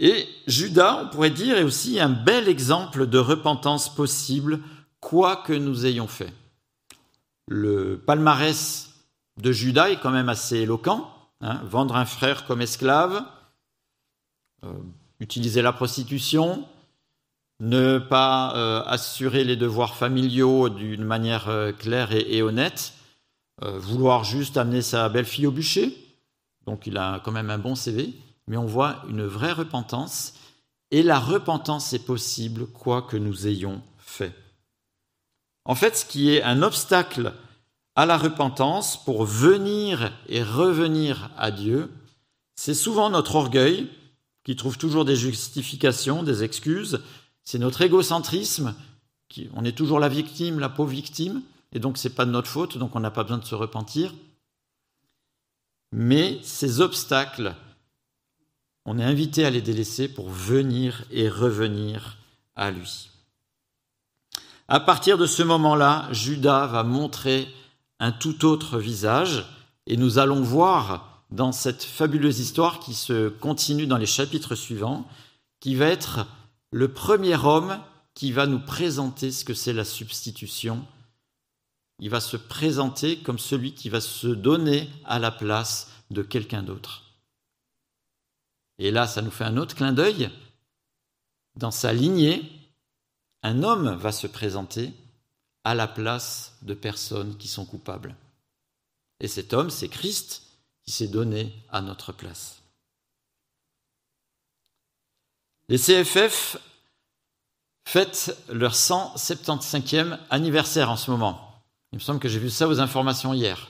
Et 0.00 0.28
Judas, 0.46 1.04
on 1.04 1.08
pourrait 1.08 1.30
dire, 1.30 1.56
est 1.56 1.64
aussi 1.64 1.98
un 1.98 2.08
bel 2.08 2.48
exemple 2.48 3.06
de 3.06 3.18
repentance 3.18 3.92
possible, 3.94 4.60
quoi 5.00 5.36
que 5.36 5.52
nous 5.52 5.86
ayons 5.86 6.06
fait. 6.06 6.32
Le 7.48 7.98
palmarès 7.98 8.90
de 9.40 9.52
Judas 9.52 9.90
est 9.90 10.00
quand 10.00 10.10
même 10.10 10.28
assez 10.28 10.58
éloquent. 10.58 11.10
Hein. 11.40 11.60
vendre 11.64 11.94
un 11.94 12.04
frère 12.04 12.46
comme 12.46 12.60
esclave, 12.60 13.22
euh, 14.64 14.72
utiliser 15.20 15.62
la 15.62 15.72
prostitution, 15.72 16.66
ne 17.60 17.98
pas 17.98 18.56
euh, 18.56 18.82
assurer 18.86 19.44
les 19.44 19.54
devoirs 19.54 19.94
familiaux 19.94 20.68
d'une 20.68 21.04
manière 21.04 21.48
euh, 21.48 21.70
claire 21.70 22.10
et, 22.12 22.42
honnête, 22.42 22.94
vouloir 23.60 24.22
juste 24.22 24.56
amener 24.56 24.82
sa 24.82 25.08
belle-fille 25.08 25.48
au 25.48 25.50
bûcher, 25.50 25.92
donc 26.64 26.86
il 26.86 26.96
a 26.96 27.20
quand 27.24 27.32
même 27.32 27.50
un 27.50 27.58
bon 27.58 27.74
CV, 27.74 28.14
mais 28.46 28.56
on 28.56 28.66
voit 28.66 29.02
une 29.08 29.24
vraie 29.24 29.50
repentance, 29.50 30.34
et 30.92 31.02
la 31.02 31.18
repentance 31.18 31.92
est 31.92 32.06
possible 32.06 32.68
quoi 32.68 33.02
que 33.02 33.16
nous 33.16 33.48
ayons 33.48 33.82
fait. 33.98 34.32
En 35.68 35.74
fait, 35.74 35.98
ce 35.98 36.06
qui 36.06 36.30
est 36.30 36.42
un 36.42 36.62
obstacle 36.62 37.34
à 37.94 38.06
la 38.06 38.16
repentance 38.16 39.04
pour 39.04 39.24
venir 39.24 40.12
et 40.26 40.42
revenir 40.42 41.30
à 41.36 41.50
Dieu, 41.50 41.92
c'est 42.56 42.74
souvent 42.74 43.10
notre 43.10 43.36
orgueil 43.36 43.86
qui 44.44 44.56
trouve 44.56 44.78
toujours 44.78 45.04
des 45.04 45.14
justifications, 45.14 46.22
des 46.22 46.42
excuses, 46.42 47.02
c'est 47.44 47.58
notre 47.58 47.82
égocentrisme, 47.82 48.74
on 49.52 49.64
est 49.66 49.76
toujours 49.76 50.00
la 50.00 50.08
victime, 50.08 50.58
la 50.58 50.70
pauvre 50.70 50.90
victime, 50.90 51.42
et 51.72 51.80
donc 51.80 51.98
ce 51.98 52.08
n'est 52.08 52.14
pas 52.14 52.24
de 52.24 52.30
notre 52.30 52.48
faute, 52.48 52.78
donc 52.78 52.96
on 52.96 53.00
n'a 53.00 53.10
pas 53.10 53.24
besoin 53.24 53.36
de 53.36 53.44
se 53.44 53.54
repentir. 53.54 54.14
Mais 55.92 56.38
ces 56.42 56.80
obstacles, 56.80 57.54
on 58.86 58.98
est 58.98 59.04
invité 59.04 59.44
à 59.44 59.50
les 59.50 59.60
délaisser 59.60 60.08
pour 60.08 60.30
venir 60.30 61.04
et 61.10 61.28
revenir 61.28 62.16
à 62.56 62.70
lui. 62.70 63.10
À 64.70 64.80
partir 64.80 65.16
de 65.16 65.24
ce 65.24 65.42
moment-là, 65.42 66.08
Judas 66.12 66.66
va 66.66 66.82
montrer 66.82 67.48
un 68.00 68.12
tout 68.12 68.44
autre 68.44 68.78
visage, 68.78 69.46
et 69.86 69.96
nous 69.96 70.18
allons 70.18 70.42
voir 70.42 71.24
dans 71.30 71.52
cette 71.52 71.82
fabuleuse 71.82 72.38
histoire 72.38 72.78
qui 72.78 72.92
se 72.92 73.30
continue 73.30 73.86
dans 73.86 73.96
les 73.96 74.04
chapitres 74.04 74.54
suivants, 74.54 75.08
qui 75.60 75.74
va 75.74 75.86
être 75.86 76.26
le 76.70 76.92
premier 76.92 77.36
homme 77.36 77.80
qui 78.12 78.30
va 78.30 78.46
nous 78.46 78.60
présenter 78.60 79.30
ce 79.30 79.44
que 79.44 79.54
c'est 79.54 79.72
la 79.72 79.86
substitution. 79.86 80.84
Il 81.98 82.10
va 82.10 82.20
se 82.20 82.36
présenter 82.36 83.18
comme 83.22 83.38
celui 83.38 83.72
qui 83.72 83.88
va 83.88 84.02
se 84.02 84.26
donner 84.26 84.90
à 85.06 85.18
la 85.18 85.30
place 85.30 85.90
de 86.10 86.20
quelqu'un 86.20 86.62
d'autre. 86.62 87.04
Et 88.78 88.90
là, 88.90 89.06
ça 89.06 89.22
nous 89.22 89.30
fait 89.30 89.44
un 89.44 89.56
autre 89.56 89.74
clin 89.74 89.92
d'œil. 89.92 90.30
Dans 91.56 91.70
sa 91.70 91.92
lignée, 91.92 92.57
un 93.42 93.62
homme 93.62 93.94
va 93.96 94.12
se 94.12 94.26
présenter 94.26 94.92
à 95.64 95.74
la 95.74 95.86
place 95.86 96.56
de 96.62 96.74
personnes 96.74 97.36
qui 97.36 97.48
sont 97.48 97.66
coupables. 97.66 98.16
Et 99.20 99.28
cet 99.28 99.52
homme, 99.52 99.70
c'est 99.70 99.88
Christ 99.88 100.42
qui 100.84 100.92
s'est 100.92 101.08
donné 101.08 101.52
à 101.70 101.80
notre 101.80 102.12
place. 102.12 102.62
Les 105.68 105.78
CFF 105.78 106.56
fêtent 107.84 108.36
leur 108.48 108.72
175e 108.72 110.18
anniversaire 110.30 110.90
en 110.90 110.96
ce 110.96 111.10
moment. 111.10 111.62
Il 111.92 111.96
me 111.96 112.02
semble 112.02 112.20
que 112.20 112.28
j'ai 112.28 112.38
vu 112.38 112.50
ça 112.50 112.68
aux 112.68 112.80
informations 112.80 113.34
hier. 113.34 113.68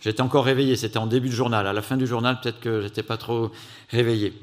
J'étais 0.00 0.20
encore 0.20 0.44
réveillé, 0.44 0.76
c'était 0.76 0.98
en 0.98 1.06
début 1.06 1.28
de 1.28 1.34
journal. 1.34 1.66
À 1.66 1.72
la 1.72 1.82
fin 1.82 1.96
du 1.96 2.06
journal, 2.06 2.40
peut-être 2.40 2.60
que 2.60 2.80
j'étais 2.82 3.02
pas 3.02 3.18
trop 3.18 3.50
réveillé. 3.88 4.34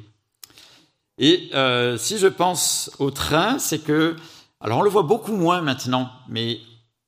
Et 1.18 1.50
euh, 1.54 1.98
si 1.98 2.18
je 2.18 2.28
pense 2.28 2.92
au 3.00 3.12
train, 3.12 3.60
c'est 3.60 3.80
que, 3.80 4.16
alors 4.60 4.80
on 4.80 4.82
le 4.82 4.90
voit 4.90 5.04
beaucoup 5.04 5.36
moins 5.36 5.62
maintenant, 5.62 6.12
mais 6.30 6.60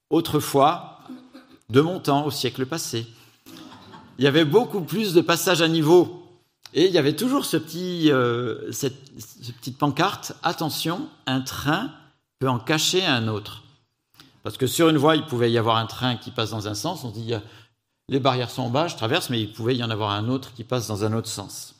autrefois, 0.09 0.99
de 1.69 1.81
mon 1.81 1.99
temps, 1.99 2.25
au 2.25 2.31
siècle 2.31 2.65
passé, 2.65 3.07
il 4.17 4.23
y 4.23 4.27
avait 4.27 4.45
beaucoup 4.45 4.81
plus 4.81 5.13
de 5.13 5.21
passages 5.21 5.61
à 5.61 5.67
niveau 5.67 6.23
et 6.73 6.85
il 6.85 6.91
y 6.91 6.97
avait 6.97 7.15
toujours 7.15 7.45
ce 7.45 7.57
petit, 7.57 8.11
euh, 8.11 8.71
cette, 8.71 9.13
petite 9.57 9.77
pancarte 9.77 10.33
attention, 10.43 11.07
un 11.25 11.41
train 11.41 11.91
peut 12.39 12.49
en 12.49 12.59
cacher 12.59 13.05
un 13.05 13.27
autre. 13.27 13.63
Parce 14.43 14.57
que 14.57 14.67
sur 14.67 14.89
une 14.89 14.97
voie, 14.97 15.15
il 15.15 15.25
pouvait 15.25 15.51
y 15.51 15.57
avoir 15.57 15.77
un 15.77 15.85
train 15.85 16.15
qui 16.15 16.31
passe 16.31 16.51
dans 16.51 16.67
un 16.67 16.73
sens. 16.73 17.03
On 17.03 17.11
dit 17.11 17.33
les 18.07 18.19
barrières 18.19 18.49
sont 18.49 18.63
en 18.63 18.69
bas, 18.69 18.87
je 18.87 18.95
traverse, 18.95 19.29
mais 19.29 19.41
il 19.41 19.51
pouvait 19.51 19.75
y 19.75 19.83
en 19.83 19.89
avoir 19.89 20.11
un 20.11 20.29
autre 20.29 20.53
qui 20.53 20.63
passe 20.63 20.87
dans 20.87 21.03
un 21.03 21.13
autre 21.13 21.27
sens. 21.27 21.75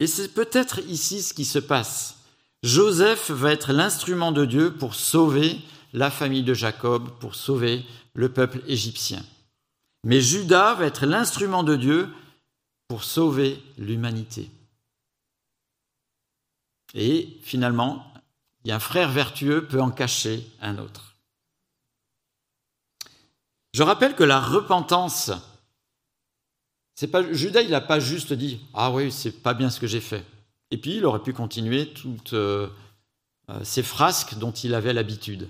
Et 0.00 0.06
c'est 0.06 0.32
peut-être 0.32 0.80
ici 0.88 1.22
ce 1.22 1.34
qui 1.34 1.44
se 1.44 1.58
passe. 1.58 2.16
Joseph 2.62 3.30
va 3.30 3.52
être 3.52 3.72
l'instrument 3.72 4.32
de 4.32 4.44
Dieu 4.44 4.74
pour 4.74 4.94
sauver 4.94 5.60
la 5.92 6.10
famille 6.10 6.42
de 6.42 6.54
Jacob, 6.54 7.10
pour 7.20 7.34
sauver 7.34 7.84
le 8.14 8.32
peuple 8.32 8.62
égyptien. 8.66 9.24
Mais 10.04 10.20
Judas 10.20 10.74
va 10.74 10.86
être 10.86 11.06
l'instrument 11.06 11.62
de 11.62 11.76
Dieu 11.76 12.08
pour 12.88 13.04
sauver 13.04 13.62
l'humanité. 13.78 14.50
Et 16.94 17.38
finalement, 17.42 18.12
un 18.68 18.78
frère 18.78 19.10
vertueux 19.10 19.66
peut 19.66 19.80
en 19.80 19.90
cacher 19.90 20.46
un 20.60 20.78
autre. 20.78 21.14
Je 23.72 23.82
rappelle 23.82 24.16
que 24.16 24.24
la 24.24 24.40
repentance, 24.40 25.30
c'est 27.00 27.08
pas 27.08 27.32
Judas, 27.32 27.62
il 27.62 27.70
n'a 27.70 27.80
pas 27.80 27.98
juste 27.98 28.34
dit 28.34 28.60
ah 28.74 28.90
oui 28.90 29.10
c'est 29.10 29.42
pas 29.42 29.54
bien 29.54 29.70
ce 29.70 29.80
que 29.80 29.86
j'ai 29.86 30.02
fait. 30.02 30.22
Et 30.70 30.76
puis 30.76 30.96
il 30.96 31.06
aurait 31.06 31.22
pu 31.22 31.32
continuer 31.32 31.94
toutes 31.94 32.34
euh, 32.34 32.68
euh, 33.48 33.58
ces 33.62 33.82
frasques 33.82 34.34
dont 34.34 34.50
il 34.50 34.74
avait 34.74 34.92
l'habitude. 34.92 35.48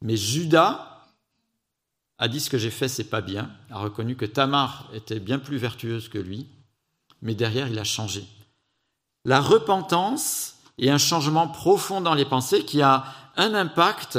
Mais 0.00 0.16
Judas 0.16 1.04
a 2.16 2.26
dit 2.26 2.40
ce 2.40 2.48
que 2.48 2.56
j'ai 2.56 2.70
fait 2.70 2.88
c'est 2.88 3.10
pas 3.10 3.20
bien, 3.20 3.50
a 3.68 3.80
reconnu 3.80 4.16
que 4.16 4.24
Tamar 4.24 4.88
était 4.94 5.20
bien 5.20 5.38
plus 5.38 5.58
vertueuse 5.58 6.08
que 6.08 6.16
lui, 6.16 6.46
mais 7.20 7.34
derrière 7.34 7.68
il 7.68 7.78
a 7.78 7.84
changé. 7.84 8.24
La 9.26 9.42
repentance 9.42 10.54
est 10.78 10.88
un 10.88 10.96
changement 10.96 11.48
profond 11.48 12.00
dans 12.00 12.14
les 12.14 12.24
pensées 12.24 12.64
qui 12.64 12.80
a 12.80 13.04
un 13.36 13.52
impact 13.52 14.18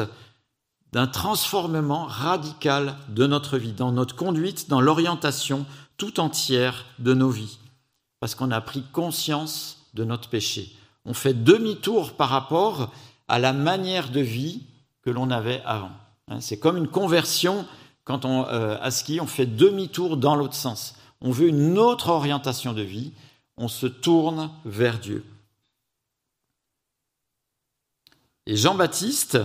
d'un 0.91 1.07
transformement 1.07 2.05
radical 2.05 2.95
de 3.09 3.25
notre 3.25 3.57
vie, 3.57 3.71
dans 3.71 3.91
notre 3.91 4.15
conduite, 4.15 4.69
dans 4.69 4.81
l'orientation 4.81 5.65
tout 6.01 6.19
entière 6.19 6.87
de 6.97 7.13
nos 7.13 7.29
vies, 7.29 7.59
parce 8.19 8.33
qu'on 8.33 8.49
a 8.49 8.59
pris 8.59 8.81
conscience 8.91 9.85
de 9.93 10.03
notre 10.03 10.29
péché. 10.29 10.75
On 11.05 11.13
fait 11.13 11.35
demi-tour 11.35 12.13
par 12.13 12.29
rapport 12.29 12.91
à 13.27 13.37
la 13.37 13.53
manière 13.53 14.09
de 14.09 14.19
vie 14.19 14.63
que 15.03 15.11
l'on 15.11 15.29
avait 15.29 15.61
avant. 15.63 15.91
Hein, 16.27 16.41
c'est 16.41 16.57
comme 16.57 16.77
une 16.77 16.87
conversion 16.87 17.67
quand 18.03 18.25
on, 18.25 18.47
euh, 18.47 18.79
à 18.81 18.89
ski, 18.89 19.19
on 19.21 19.27
fait 19.27 19.45
demi-tour 19.45 20.17
dans 20.17 20.35
l'autre 20.35 20.55
sens. 20.55 20.95
On 21.21 21.29
veut 21.29 21.49
une 21.49 21.77
autre 21.77 22.09
orientation 22.09 22.73
de 22.73 22.81
vie, 22.81 23.11
on 23.55 23.67
se 23.67 23.85
tourne 23.85 24.49
vers 24.65 24.97
Dieu. 24.97 25.23
Et 28.47 28.55
Jean-Baptiste 28.55 29.37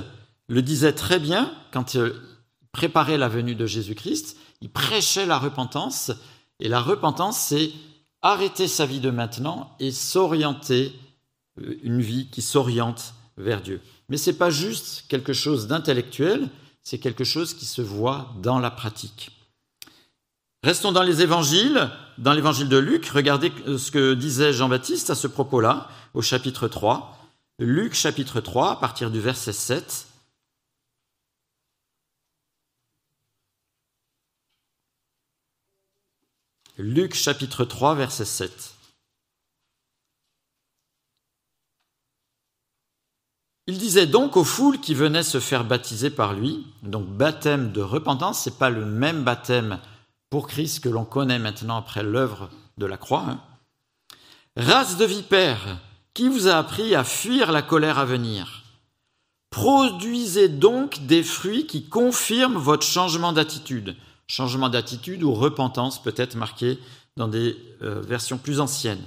le 0.48 0.62
disait 0.62 0.94
très 0.94 1.18
bien 1.18 1.52
quand 1.70 1.92
il 1.92 2.14
préparait 2.72 3.18
la 3.18 3.28
venue 3.28 3.56
de 3.56 3.66
Jésus-Christ, 3.66 4.38
il 4.62 4.70
prêchait 4.70 5.26
la 5.26 5.38
repentance, 5.38 6.12
et 6.60 6.68
la 6.68 6.80
repentance, 6.80 7.38
c'est 7.38 7.72
arrêter 8.22 8.68
sa 8.68 8.86
vie 8.86 9.00
de 9.00 9.10
maintenant 9.10 9.74
et 9.78 9.92
s'orienter, 9.92 10.92
euh, 11.60 11.78
une 11.82 12.00
vie 12.00 12.28
qui 12.30 12.42
s'oriente 12.42 13.14
vers 13.36 13.60
Dieu. 13.60 13.80
Mais 14.08 14.16
ce 14.16 14.30
n'est 14.30 14.36
pas 14.36 14.50
juste 14.50 15.04
quelque 15.08 15.32
chose 15.32 15.66
d'intellectuel, 15.66 16.48
c'est 16.82 16.98
quelque 16.98 17.24
chose 17.24 17.54
qui 17.54 17.66
se 17.66 17.82
voit 17.82 18.32
dans 18.40 18.58
la 18.58 18.70
pratique. 18.70 19.30
Restons 20.62 20.92
dans 20.92 21.02
les 21.02 21.22
évangiles, 21.22 21.90
dans 22.18 22.32
l'évangile 22.32 22.68
de 22.68 22.78
Luc, 22.78 23.06
regardez 23.06 23.52
ce 23.66 23.90
que 23.90 24.14
disait 24.14 24.52
Jean-Baptiste 24.52 25.10
à 25.10 25.14
ce 25.14 25.26
propos-là, 25.26 25.88
au 26.14 26.22
chapitre 26.22 26.66
3. 26.66 27.16
Luc 27.58 27.94
chapitre 27.94 28.40
3, 28.40 28.72
à 28.72 28.76
partir 28.76 29.10
du 29.10 29.20
verset 29.20 29.52
7. 29.52 30.06
Luc 36.78 37.14
chapitre 37.14 37.64
3, 37.64 37.94
verset 37.94 38.26
7. 38.26 38.74
Il 43.66 43.78
disait 43.78 44.06
donc 44.06 44.36
aux 44.36 44.44
foules 44.44 44.78
qui 44.78 44.94
venaient 44.94 45.22
se 45.22 45.40
faire 45.40 45.64
baptiser 45.64 46.10
par 46.10 46.34
lui, 46.34 46.66
donc 46.82 47.06
baptême 47.06 47.72
de 47.72 47.80
repentance, 47.80 48.44
ce 48.44 48.50
n'est 48.50 48.56
pas 48.56 48.68
le 48.68 48.84
même 48.84 49.24
baptême 49.24 49.80
pour 50.28 50.46
Christ 50.46 50.80
que 50.80 50.90
l'on 50.90 51.06
connaît 51.06 51.38
maintenant 51.38 51.78
après 51.78 52.02
l'œuvre 52.02 52.50
de 52.76 52.84
la 52.84 52.98
croix. 52.98 53.24
Hein. 53.26 53.40
Race 54.56 54.98
de 54.98 55.06
vipères, 55.06 55.78
qui 56.12 56.28
vous 56.28 56.46
a 56.46 56.56
appris 56.56 56.94
à 56.94 57.04
fuir 57.04 57.52
la 57.52 57.62
colère 57.62 57.98
à 57.98 58.04
venir? 58.04 58.64
Produisez 59.48 60.50
donc 60.50 61.06
des 61.06 61.22
fruits 61.22 61.66
qui 61.66 61.88
confirment 61.88 62.58
votre 62.58 62.86
changement 62.86 63.32
d'attitude. 63.32 63.96
Changement 64.26 64.68
d'attitude 64.68 65.22
ou 65.22 65.32
repentance 65.32 66.02
peut 66.02 66.14
être 66.16 66.34
marqué 66.34 66.78
dans 67.16 67.28
des 67.28 67.56
euh, 67.82 68.00
versions 68.00 68.38
plus 68.38 68.60
anciennes. 68.60 69.02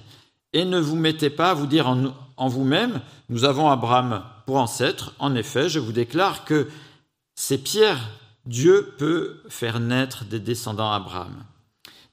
Et 0.54 0.66
ne 0.66 0.80
vous 0.80 0.96
mettez 0.96 1.30
pas 1.30 1.52
à 1.52 1.54
vous 1.54 1.68
dire 1.68 1.88
en, 1.88 2.48
vous-même, 2.48 3.02
nous 3.30 3.44
avons 3.44 3.70
Abraham 3.70 4.24
pour 4.46 4.58
ancêtre. 4.58 5.14
En 5.20 5.36
effet, 5.36 5.70
je 5.70 5.80
vous 5.80 5.92
déclare 5.92 6.46
que 6.46 6.68
c'est 7.36 7.60
pierres, 7.60 8.10
Dieu 8.46 8.96
peut 8.98 9.44
faire 9.50 9.80
naître 9.80 10.26
des 10.26 10.40
descendants 10.40 10.92
d'Abraham. 10.92 11.44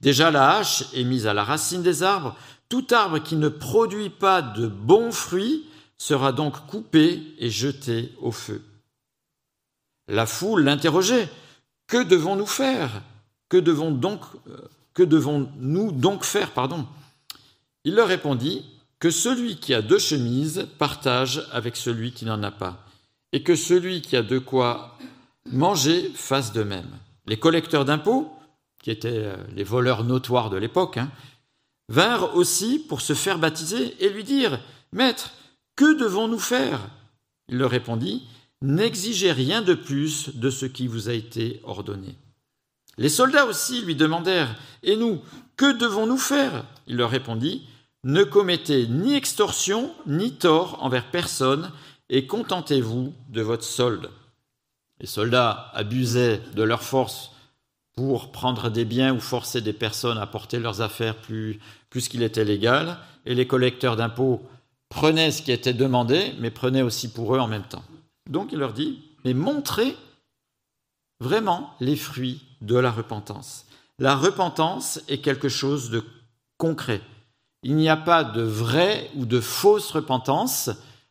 Déjà 0.02 0.30
la 0.30 0.56
hache 0.56 0.84
est 0.94 1.04
mise 1.04 1.26
à 1.26 1.32
la 1.32 1.44
racine 1.44 1.82
des 1.82 2.02
arbres, 2.02 2.36
tout 2.68 2.86
arbre 2.90 3.20
qui 3.20 3.36
ne 3.36 3.48
produit 3.48 4.10
pas 4.10 4.42
de 4.42 4.66
bons 4.66 5.12
fruits 5.12 5.64
sera 5.96 6.32
donc 6.32 6.66
coupé 6.66 7.22
et 7.38 7.48
jeté 7.48 8.12
au 8.20 8.32
feu. 8.32 8.62
La 10.08 10.26
foule 10.26 10.64
l'interrogeait. 10.64 11.28
Que 11.86 12.02
devons-nous 12.02 12.46
faire? 12.46 13.02
Que 13.48 13.56
devons 13.56 13.90
donc 13.90 14.20
euh, 14.48 14.56
que 14.96 15.02
devons-nous 15.02 15.92
donc 15.92 16.24
faire? 16.24 16.52
Pardon. 16.52 16.86
Il 17.84 17.94
leur 17.94 18.08
répondit 18.08 18.64
que 18.98 19.10
celui 19.10 19.56
qui 19.56 19.74
a 19.74 19.82
deux 19.82 19.98
chemises 19.98 20.66
partage 20.78 21.46
avec 21.52 21.76
celui 21.76 22.12
qui 22.12 22.24
n'en 22.24 22.42
a 22.42 22.50
pas, 22.50 22.84
et 23.32 23.42
que 23.42 23.54
celui 23.54 24.00
qui 24.00 24.16
a 24.16 24.22
de 24.22 24.38
quoi 24.38 24.96
manger 25.52 26.10
fasse 26.14 26.52
de 26.52 26.62
même. 26.62 26.88
Les 27.26 27.38
collecteurs 27.38 27.84
d'impôts, 27.84 28.32
qui 28.82 28.90
étaient 28.90 29.24
euh, 29.24 29.36
les 29.54 29.64
voleurs 29.64 30.02
notoires 30.02 30.48
de 30.48 30.56
l'époque, 30.56 30.96
hein, 30.96 31.10
vinrent 31.88 32.34
aussi 32.34 32.78
pour 32.78 33.02
se 33.02 33.12
faire 33.12 33.38
baptiser 33.38 34.02
et 34.04 34.08
lui 34.08 34.24
dire 34.24 34.58
Maître, 34.92 35.32
que 35.76 35.98
devons-nous 35.98 36.38
faire? 36.38 36.80
Il 37.48 37.58
leur 37.58 37.70
répondit 37.70 38.26
N'exigez 38.62 39.32
rien 39.32 39.62
de 39.62 39.74
plus 39.74 40.30
de 40.34 40.50
ce 40.50 40.66
qui 40.66 40.86
vous 40.86 41.08
a 41.08 41.12
été 41.12 41.60
ordonné. 41.64 42.16
Les 42.98 43.10
soldats 43.10 43.46
aussi 43.46 43.82
lui 43.82 43.94
demandèrent 43.94 44.54
Et 44.82 44.96
nous, 44.96 45.20
que 45.56 45.76
devons-nous 45.76 46.18
faire? 46.18 46.64
Il 46.86 46.96
leur 46.96 47.10
répondit 47.10 47.66
Ne 48.04 48.24
commettez 48.24 48.86
ni 48.86 49.14
extorsion 49.14 49.92
ni 50.06 50.32
tort 50.32 50.82
envers 50.82 51.10
personne 51.10 51.70
et 52.08 52.26
contentez-vous 52.26 53.12
de 53.28 53.42
votre 53.42 53.64
solde. 53.64 54.10
Les 55.00 55.06
soldats 55.06 55.70
abusaient 55.74 56.40
de 56.54 56.62
leur 56.62 56.82
force 56.82 57.32
pour 57.96 58.30
prendre 58.30 58.70
des 58.70 58.84
biens 58.84 59.14
ou 59.14 59.20
forcer 59.20 59.60
des 59.60 59.72
personnes 59.72 60.18
à 60.18 60.26
porter 60.26 60.58
leurs 60.58 60.82
affaires 60.82 61.16
plus, 61.16 61.58
qu'il 61.90 62.22
était 62.22 62.44
légal, 62.44 62.98
et 63.24 63.34
les 63.34 63.46
collecteurs 63.46 63.96
d'impôts 63.96 64.42
prenaient 64.90 65.30
ce 65.30 65.40
qui 65.40 65.50
était 65.50 65.72
demandé, 65.72 66.34
mais 66.38 66.50
prenaient 66.50 66.82
aussi 66.82 67.10
pour 67.10 67.34
eux 67.34 67.38
en 67.38 67.48
même 67.48 67.62
temps. 67.62 67.84
Donc 68.26 68.52
il 68.52 68.58
leur 68.58 68.72
dit, 68.72 69.02
mais 69.24 69.34
montrez 69.34 69.96
vraiment 71.20 71.74
les 71.80 71.96
fruits 71.96 72.42
de 72.60 72.76
la 72.76 72.90
repentance. 72.90 73.66
La 73.98 74.14
repentance 74.14 75.00
est 75.08 75.18
quelque 75.18 75.48
chose 75.48 75.90
de 75.90 76.04
concret. 76.58 77.00
Il 77.62 77.76
n'y 77.76 77.88
a 77.88 77.96
pas 77.96 78.24
de 78.24 78.42
vraie 78.42 79.10
ou 79.16 79.24
de 79.24 79.40
fausse 79.40 79.90
repentance, 79.90 80.70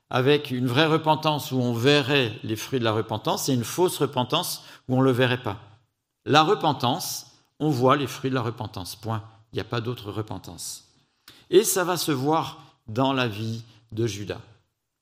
avec 0.10 0.52
une 0.52 0.68
vraie 0.68 0.86
repentance 0.86 1.52
où 1.52 1.58
on 1.58 1.74
verrait 1.74 2.40
les 2.44 2.56
fruits 2.56 2.80
de 2.80 2.86
la 2.86 2.92
repentance 2.92 3.50
et 3.50 3.54
une 3.54 3.64
fausse 3.64 3.98
repentance 3.98 4.64
où 4.88 4.96
on 4.96 5.00
ne 5.00 5.06
le 5.06 5.12
verrait 5.12 5.42
pas. 5.42 5.58
La 6.26 6.44
repentance, 6.44 7.32
on 7.60 7.70
voit 7.70 7.98
les 7.98 8.08
fruits 8.08 8.30
de 8.30 8.36
la 8.36 8.42
repentance, 8.42 8.96
point. 8.96 9.24
Il 9.52 9.56
n'y 9.56 9.62
a 9.62 9.66
pas 9.66 9.82
d'autre 9.82 10.12
repentance. 10.12 10.86
Et 11.50 11.64
ça 11.64 11.84
va 11.84 11.98
se 11.98 12.12
voir 12.12 12.60
dans 12.88 13.14
la 13.14 13.28
vie 13.28 13.64
de 13.92 14.06
Judas. 14.06 14.42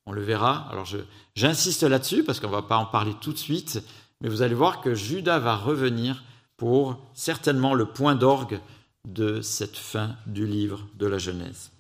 On 0.05 0.11
le 0.11 0.21
verra. 0.21 0.67
Alors 0.71 0.87
j'insiste 1.35 1.83
là-dessus 1.83 2.23
parce 2.23 2.39
qu'on 2.39 2.47
ne 2.47 2.53
va 2.53 2.61
pas 2.61 2.77
en 2.77 2.85
parler 2.85 3.13
tout 3.21 3.33
de 3.33 3.37
suite, 3.37 3.83
mais 4.21 4.29
vous 4.29 4.41
allez 4.41 4.55
voir 4.55 4.81
que 4.81 4.95
Judas 4.95 5.39
va 5.39 5.55
revenir 5.55 6.23
pour 6.57 6.97
certainement 7.13 7.73
le 7.73 7.85
point 7.85 8.15
d'orgue 8.15 8.59
de 9.05 9.41
cette 9.41 9.77
fin 9.77 10.15
du 10.27 10.45
livre 10.45 10.87
de 10.95 11.07
la 11.07 11.17
Genèse. 11.17 11.71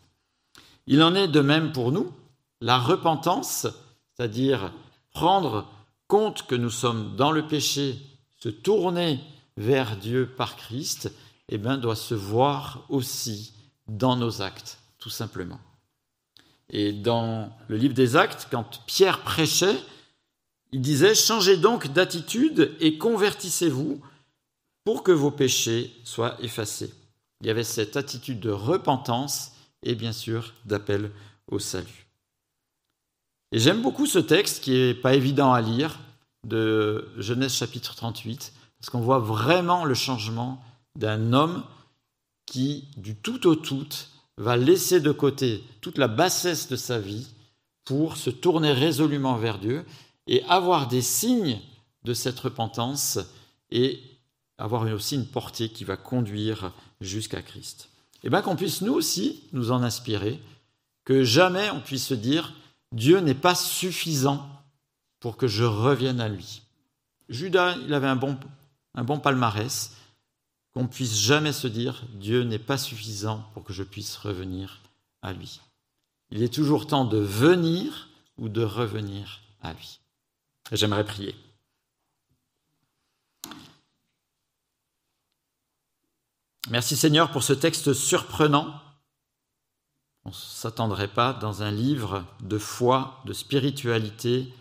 Il 0.87 1.01
en 1.01 1.15
est 1.15 1.27
de 1.27 1.39
même 1.39 1.71
pour 1.71 1.91
nous. 1.91 2.11
La 2.59 2.77
repentance, 2.77 3.67
c'est-à-dire 4.15 4.73
prendre 5.11 5.67
compte 6.07 6.45
que 6.47 6.55
nous 6.55 6.69
sommes 6.69 7.15
dans 7.15 7.31
le 7.31 7.47
péché, 7.47 7.97
se 8.37 8.49
tourner 8.49 9.19
vers 9.57 9.95
Dieu 9.97 10.27
par 10.27 10.55
Christ, 10.55 11.11
eh 11.49 11.57
bien, 11.57 11.77
doit 11.77 11.95
se 11.95 12.15
voir 12.15 12.85
aussi 12.89 13.53
dans 13.87 14.15
nos 14.15 14.41
actes, 14.41 14.79
tout 14.99 15.09
simplement. 15.09 15.59
Et 16.69 16.91
dans 16.91 17.51
le 17.67 17.77
livre 17.77 17.93
des 17.93 18.15
Actes, 18.15 18.47
quand 18.49 18.81
Pierre 18.85 19.21
prêchait, 19.21 19.77
il 20.71 20.81
disait 20.81 21.15
Changez 21.15 21.57
donc 21.57 21.87
d'attitude 21.93 22.75
et 22.79 22.97
convertissez-vous 22.97 24.01
pour 24.83 25.03
que 25.03 25.11
vos 25.11 25.31
péchés 25.31 25.93
soient 26.03 26.35
effacés. 26.41 26.91
Il 27.41 27.47
y 27.47 27.49
avait 27.49 27.63
cette 27.63 27.97
attitude 27.97 28.39
de 28.39 28.49
repentance 28.49 29.51
et 29.83 29.95
bien 29.95 30.13
sûr 30.13 30.53
d'appel 30.65 31.11
au 31.51 31.59
salut. 31.59 32.07
Et 33.51 33.59
j'aime 33.59 33.81
beaucoup 33.81 34.07
ce 34.07 34.19
texte 34.19 34.63
qui 34.63 34.71
n'est 34.71 34.93
pas 34.93 35.13
évident 35.13 35.53
à 35.53 35.61
lire 35.61 35.99
de 36.47 37.07
Genèse 37.17 37.53
chapitre 37.53 37.95
38, 37.95 38.53
parce 38.79 38.89
qu'on 38.89 39.01
voit 39.01 39.19
vraiment 39.19 39.85
le 39.85 39.93
changement 39.93 40.63
d'un 40.97 41.33
homme 41.33 41.63
qui, 42.45 42.87
du 42.97 43.15
tout 43.15 43.47
au 43.47 43.55
tout, 43.55 43.87
va 44.37 44.57
laisser 44.57 44.99
de 44.99 45.11
côté 45.11 45.63
toute 45.81 45.97
la 45.97 46.07
bassesse 46.07 46.67
de 46.67 46.75
sa 46.75 46.99
vie 46.99 47.27
pour 47.85 48.17
se 48.17 48.29
tourner 48.29 48.71
résolument 48.71 49.35
vers 49.37 49.59
Dieu 49.59 49.85
et 50.27 50.43
avoir 50.45 50.87
des 50.87 51.01
signes 51.01 51.59
de 52.03 52.13
cette 52.13 52.39
repentance 52.39 53.19
et 53.71 53.99
avoir 54.57 54.83
aussi 54.83 55.15
une 55.15 55.27
portée 55.27 55.69
qui 55.69 55.83
va 55.83 55.97
conduire 55.97 56.71
jusqu'à 57.01 57.41
Christ. 57.41 57.89
Et 58.23 58.29
bien 58.29 58.41
qu'on 58.41 58.55
puisse 58.55 58.81
nous 58.81 58.93
aussi 58.93 59.43
nous 59.51 59.71
en 59.71 59.83
inspirer, 59.83 60.39
que 61.05 61.23
jamais 61.23 61.69
on 61.71 61.81
puisse 61.81 62.07
se 62.07 62.13
dire 62.13 62.53
Dieu 62.93 63.19
n'est 63.19 63.33
pas 63.33 63.55
suffisant 63.55 64.47
pour 65.19 65.37
que 65.37 65.47
je 65.47 65.63
revienne 65.63 66.21
à 66.21 66.29
lui. 66.29 66.61
Judas, 67.29 67.75
il 67.85 67.93
avait 67.93 68.07
un 68.07 68.15
bon, 68.15 68.37
un 68.95 69.03
bon 69.03 69.19
palmarès, 69.19 69.91
qu'on 70.73 70.87
puisse 70.87 71.17
jamais 71.17 71.53
se 71.53 71.67
dire 71.67 72.03
Dieu 72.13 72.43
n'est 72.43 72.59
pas 72.59 72.77
suffisant 72.77 73.49
pour 73.53 73.63
que 73.63 73.73
je 73.73 73.83
puisse 73.83 74.17
revenir 74.17 74.81
à 75.21 75.33
lui. 75.33 75.61
Il 76.31 76.41
est 76.41 76.53
toujours 76.53 76.87
temps 76.87 77.05
de 77.05 77.19
venir 77.19 78.09
ou 78.37 78.49
de 78.49 78.63
revenir 78.63 79.41
à 79.61 79.73
lui. 79.73 79.99
J'aimerais 80.71 81.05
prier. 81.05 81.35
Merci 86.69 86.95
Seigneur 86.95 87.31
pour 87.31 87.43
ce 87.43 87.53
texte 87.53 87.93
surprenant. 87.93 88.73
On 90.25 90.29
ne 90.29 90.33
s'attendrait 90.33 91.09
pas 91.09 91.33
dans 91.33 91.61
un 91.61 91.71
livre 91.71 92.25
de 92.41 92.57
foi, 92.57 93.21
de 93.25 93.33
spiritualité, 93.33 94.51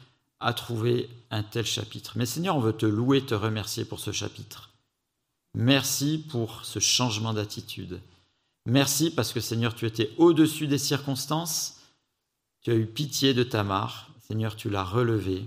à 0.40 0.52
trouver 0.52 1.08
un 1.30 1.44
tel 1.44 1.64
chapitre. 1.64 2.14
Mais 2.16 2.26
Seigneur, 2.26 2.56
on 2.56 2.60
veut 2.60 2.76
te 2.76 2.84
louer, 2.84 3.24
te 3.24 3.34
remercier 3.34 3.84
pour 3.84 4.00
ce 4.00 4.10
chapitre. 4.10 4.71
Merci 5.54 6.18
pour 6.18 6.64
ce 6.64 6.78
changement 6.78 7.34
d'attitude. 7.34 8.00
Merci 8.66 9.10
parce 9.10 9.32
que 9.32 9.40
Seigneur, 9.40 9.74
tu 9.74 9.86
étais 9.86 10.10
au-dessus 10.16 10.66
des 10.66 10.78
circonstances. 10.78 11.80
Tu 12.62 12.70
as 12.70 12.74
eu 12.74 12.86
pitié 12.86 13.34
de 13.34 13.42
Tamar. 13.42 14.08
Seigneur, 14.20 14.56
tu 14.56 14.70
l'as 14.70 14.84
relevé. 14.84 15.46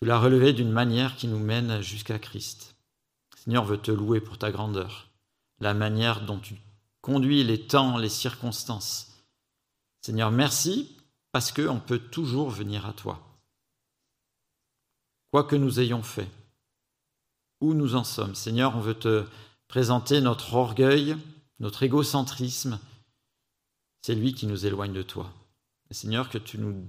Tu 0.00 0.08
l'as 0.08 0.18
relevé 0.18 0.52
d'une 0.52 0.72
manière 0.72 1.16
qui 1.16 1.28
nous 1.28 1.38
mène 1.38 1.82
jusqu'à 1.82 2.18
Christ. 2.18 2.74
Seigneur, 3.36 3.64
veut 3.64 3.78
te 3.78 3.90
louer 3.90 4.20
pour 4.20 4.38
ta 4.38 4.50
grandeur 4.50 5.08
la 5.62 5.74
manière 5.74 6.26
dont 6.26 6.38
tu 6.38 6.56
conduis 7.00 7.44
les 7.44 7.66
temps, 7.66 7.96
les 7.96 8.08
circonstances. 8.08 9.12
Seigneur, 10.00 10.32
merci 10.32 10.96
parce 11.30 11.52
qu'on 11.52 11.78
peut 11.78 12.00
toujours 12.00 12.50
venir 12.50 12.84
à 12.84 12.92
toi. 12.92 13.20
Quoi 15.30 15.44
que 15.44 15.56
nous 15.56 15.80
ayons 15.80 16.02
fait, 16.02 16.28
nous 17.62 17.94
en 17.94 18.04
sommes, 18.04 18.34
Seigneur, 18.34 18.76
on 18.76 18.80
veut 18.80 18.98
te 18.98 19.24
présenter 19.68 20.20
notre 20.20 20.54
orgueil, 20.54 21.16
notre 21.60 21.82
égocentrisme. 21.82 22.78
C'est 24.02 24.14
lui 24.14 24.34
qui 24.34 24.46
nous 24.46 24.66
éloigne 24.66 24.92
de 24.92 25.02
toi. 25.02 25.32
Seigneur, 25.90 26.28
que 26.28 26.38
tu 26.38 26.58
nous 26.58 26.86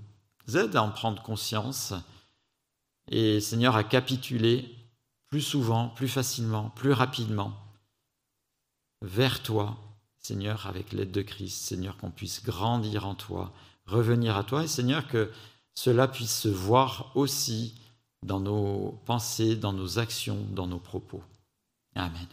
aides 0.55 0.75
à 0.75 0.83
en 0.83 0.89
prendre 0.89 1.21
conscience 1.21 1.93
et 3.09 3.39
Seigneur 3.39 3.75
à 3.75 3.83
capituler 3.83 4.73
plus 5.27 5.41
souvent, 5.41 5.89
plus 5.89 6.07
facilement, 6.07 6.69
plus 6.71 6.91
rapidement 6.91 7.53
vers 9.01 9.43
toi, 9.43 9.77
Seigneur, 10.19 10.67
avec 10.67 10.93
l'aide 10.93 11.11
de 11.11 11.21
Christ, 11.21 11.63
Seigneur, 11.63 11.97
qu'on 11.97 12.11
puisse 12.11 12.43
grandir 12.43 13.05
en 13.05 13.15
toi, 13.15 13.53
revenir 13.85 14.37
à 14.37 14.43
toi, 14.43 14.63
et 14.63 14.67
Seigneur, 14.67 15.07
que 15.07 15.31
cela 15.75 16.07
puisse 16.07 16.39
se 16.39 16.47
voir 16.47 17.11
aussi 17.15 17.75
dans 18.23 18.39
nos 18.39 18.99
pensées, 19.05 19.55
dans 19.55 19.73
nos 19.73 19.99
actions, 19.99 20.45
dans 20.51 20.67
nos 20.67 20.79
propos. 20.79 21.21
Amen. 21.95 22.27